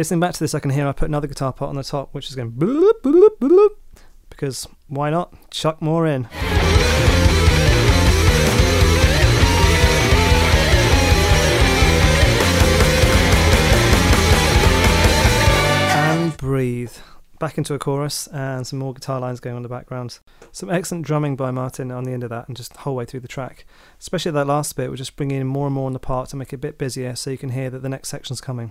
Listening 0.00 0.20
back 0.20 0.32
to 0.32 0.40
this, 0.40 0.54
I 0.54 0.60
can 0.60 0.70
hear 0.70 0.88
I 0.88 0.92
put 0.92 1.08
another 1.08 1.26
guitar 1.26 1.52
part 1.52 1.68
on 1.68 1.76
the 1.76 1.84
top, 1.84 2.14
which 2.14 2.30
is 2.30 2.34
going 2.34 2.52
bloop, 2.52 3.02
bloop, 3.02 3.36
bloop, 3.38 3.76
because 4.30 4.66
why 4.88 5.10
not? 5.10 5.50
Chuck 5.50 5.82
more 5.82 6.06
in. 6.06 6.26
And 15.92 16.34
breathe. 16.38 16.92
Back 17.38 17.58
into 17.58 17.74
a 17.74 17.78
chorus 17.78 18.26
and 18.28 18.66
some 18.66 18.78
more 18.78 18.94
guitar 18.94 19.20
lines 19.20 19.38
going 19.38 19.56
on 19.56 19.58
in 19.58 19.62
the 19.64 19.68
background. 19.68 20.18
Some 20.50 20.70
excellent 20.70 21.04
drumming 21.04 21.36
by 21.36 21.50
Martin 21.50 21.90
on 21.90 22.04
the 22.04 22.12
end 22.12 22.24
of 22.24 22.30
that 22.30 22.48
and 22.48 22.56
just 22.56 22.72
the 22.72 22.80
whole 22.80 22.96
way 22.96 23.04
through 23.04 23.20
the 23.20 23.28
track. 23.28 23.66
Especially 23.98 24.32
that 24.32 24.46
last 24.46 24.76
bit, 24.76 24.88
we're 24.88 24.96
just 24.96 25.16
bringing 25.16 25.42
in 25.42 25.46
more 25.46 25.66
and 25.66 25.74
more 25.74 25.84
on 25.84 25.92
the 25.92 25.98
part 25.98 26.30
to 26.30 26.36
make 26.36 26.54
it 26.54 26.56
a 26.56 26.58
bit 26.58 26.78
busier 26.78 27.14
so 27.16 27.28
you 27.28 27.36
can 27.36 27.50
hear 27.50 27.68
that 27.68 27.82
the 27.82 27.88
next 27.90 28.08
section's 28.08 28.40
coming. 28.40 28.70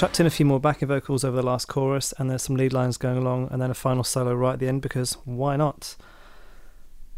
Chucked 0.00 0.18
in 0.18 0.26
a 0.26 0.30
few 0.30 0.46
more 0.46 0.58
backing 0.58 0.88
vocals 0.88 1.24
over 1.24 1.36
the 1.36 1.42
last 1.42 1.68
chorus, 1.68 2.14
and 2.16 2.30
there's 2.30 2.42
some 2.42 2.56
lead 2.56 2.72
lines 2.72 2.96
going 2.96 3.18
along, 3.18 3.46
and 3.52 3.60
then 3.60 3.70
a 3.70 3.74
final 3.74 4.02
solo 4.02 4.34
right 4.34 4.54
at 4.54 4.58
the 4.58 4.66
end 4.66 4.80
because 4.80 5.12
why 5.26 5.56
not? 5.56 5.94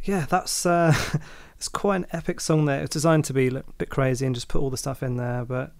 Yeah, 0.02 0.26
that's 0.28 0.66
uh, 0.66 0.92
it's 1.56 1.68
quite 1.68 1.94
an 1.98 2.06
epic 2.10 2.40
song 2.40 2.64
there. 2.64 2.82
It's 2.82 2.92
designed 2.92 3.24
to 3.26 3.32
be 3.32 3.46
a 3.46 3.62
bit 3.78 3.88
crazy 3.88 4.26
and 4.26 4.34
just 4.34 4.48
put 4.48 4.60
all 4.60 4.68
the 4.68 4.76
stuff 4.76 5.00
in 5.00 5.16
there, 5.16 5.44
but 5.44 5.70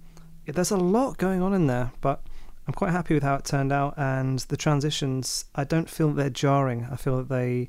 there's 0.46 0.70
a 0.70 0.76
lot 0.76 1.18
going 1.18 1.42
on 1.42 1.52
in 1.54 1.66
there. 1.66 1.90
But 2.00 2.22
I'm 2.68 2.74
quite 2.74 2.92
happy 2.92 3.14
with 3.14 3.24
how 3.24 3.34
it 3.34 3.44
turned 3.44 3.72
out, 3.72 3.94
and 3.96 4.38
the 4.38 4.56
transitions. 4.56 5.46
I 5.56 5.64
don't 5.64 5.90
feel 5.90 6.10
that 6.10 6.14
they're 6.14 6.30
jarring. 6.30 6.86
I 6.88 6.94
feel 6.94 7.16
that 7.16 7.28
they 7.28 7.68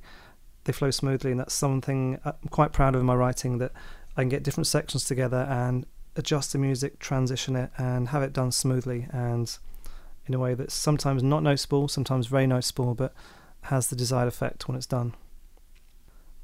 they 0.65 0.73
flow 0.73 0.91
smoothly, 0.91 1.32
and 1.32 1.39
that's 1.39 1.54
something 1.54 2.19
uh, 2.26 2.34
I'm 2.41 2.49
quite 2.49 2.71
proud 2.73 2.95
of 2.95 3.02
in 3.02 3.06
my 3.06 3.15
writing 3.15 3.58
that 3.60 3.71
I 4.15 4.21
can 4.21 4.30
get 4.30 4.43
different 4.43 4.67
sections 4.67 5.06
together 5.06 5.47
and 5.49 5.86
adjust 6.15 6.54
the 6.54 6.60
music, 6.60 6.99
transition 6.99 7.56
it, 7.56 7.71
and 7.78 8.10
have 8.10 8.23
it 8.23 8.34
done 8.34 8.52
smoothly 8.52 9.08
and 9.12 9.58
in 10.26 10.34
a 10.34 10.39
way 10.39 10.54
that's 10.54 10.73
sometimes 10.73 11.21
not 11.23 11.43
noticeable, 11.43 11.88
sometimes 11.88 12.28
very 12.28 12.47
noticeable, 12.47 12.93
but 12.93 13.13
has 13.63 13.88
the 13.88 13.95
desired 13.95 14.28
effect 14.28 14.67
when 14.67 14.78
it's 14.78 14.86
done. 14.86 15.13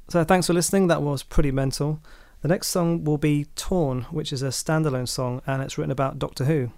So 0.08 0.24
thanks 0.24 0.48
for 0.48 0.52
listening. 0.52 0.88
That 0.88 1.02
was 1.02 1.22
pretty 1.22 1.50
mental. 1.50 2.00
The 2.42 2.48
next 2.48 2.68
song 2.68 3.04
will 3.04 3.18
be 3.18 3.46
Torn, 3.54 4.02
which 4.10 4.32
is 4.32 4.42
a 4.42 4.48
standalone 4.48 5.08
song 5.08 5.40
and 5.46 5.62
it's 5.62 5.78
written 5.78 5.92
about 5.92 6.18
Doctor 6.18 6.46
Who. 6.46 6.72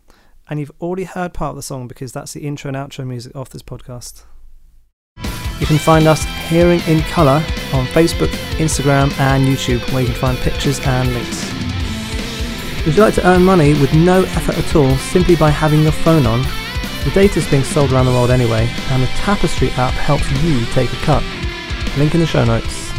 And 0.49 0.61
you've 0.61 0.73
already 0.81 1.05
heard 1.05 1.33
part 1.33 1.51
of 1.51 1.57
the 1.57 1.63
song 1.63 1.89
because 1.89 2.13
that's 2.13 2.33
the 2.33 2.47
intro 2.47 2.69
and 2.69 2.77
outro 2.77 3.07
music 3.07 3.33
of 3.35 3.51
this 3.51 3.63
podcast. 3.63 4.25
You 5.63 5.69
can 5.69 5.79
find 5.79 6.09
us 6.09 6.25
Hearing 6.49 6.81
in 6.89 7.03
Colour 7.03 7.41
on 7.73 7.87
Facebook, 7.87 8.31
Instagram, 8.59 9.17
and 9.21 9.47
YouTube, 9.47 9.81
where 9.93 10.03
you 10.03 10.09
can 10.09 10.17
find 10.17 10.37
pictures 10.39 10.81
and 10.81 11.15
links. 11.15 11.49
If 12.81 12.89
you'd 12.89 12.99
like 12.99 13.15
to 13.15 13.29
earn 13.29 13.45
money 13.45 13.75
with 13.75 13.95
no 13.95 14.25
effort 14.25 14.59
at 14.59 14.75
all 14.75 14.97
simply 14.97 15.37
by 15.37 15.51
having 15.51 15.85
your 15.85 15.93
phone 15.93 16.27
on? 16.27 16.43
The 17.05 17.13
data 17.15 17.39
is 17.39 17.49
being 17.49 17.63
sold 17.63 17.93
around 17.93 18.07
the 18.07 18.11
world 18.11 18.33
anyway, 18.33 18.69
and 18.91 19.05
the 19.05 19.07
Tapestri 19.07 19.71
app 19.79 19.95
helps 19.95 20.29
you 20.43 20.67
take 20.73 20.93
a 20.93 20.97
cut. 20.97 21.23
Link 21.97 22.13
in 22.13 22.19
the 22.19 22.27
show 22.27 22.45
notes. 22.45 22.92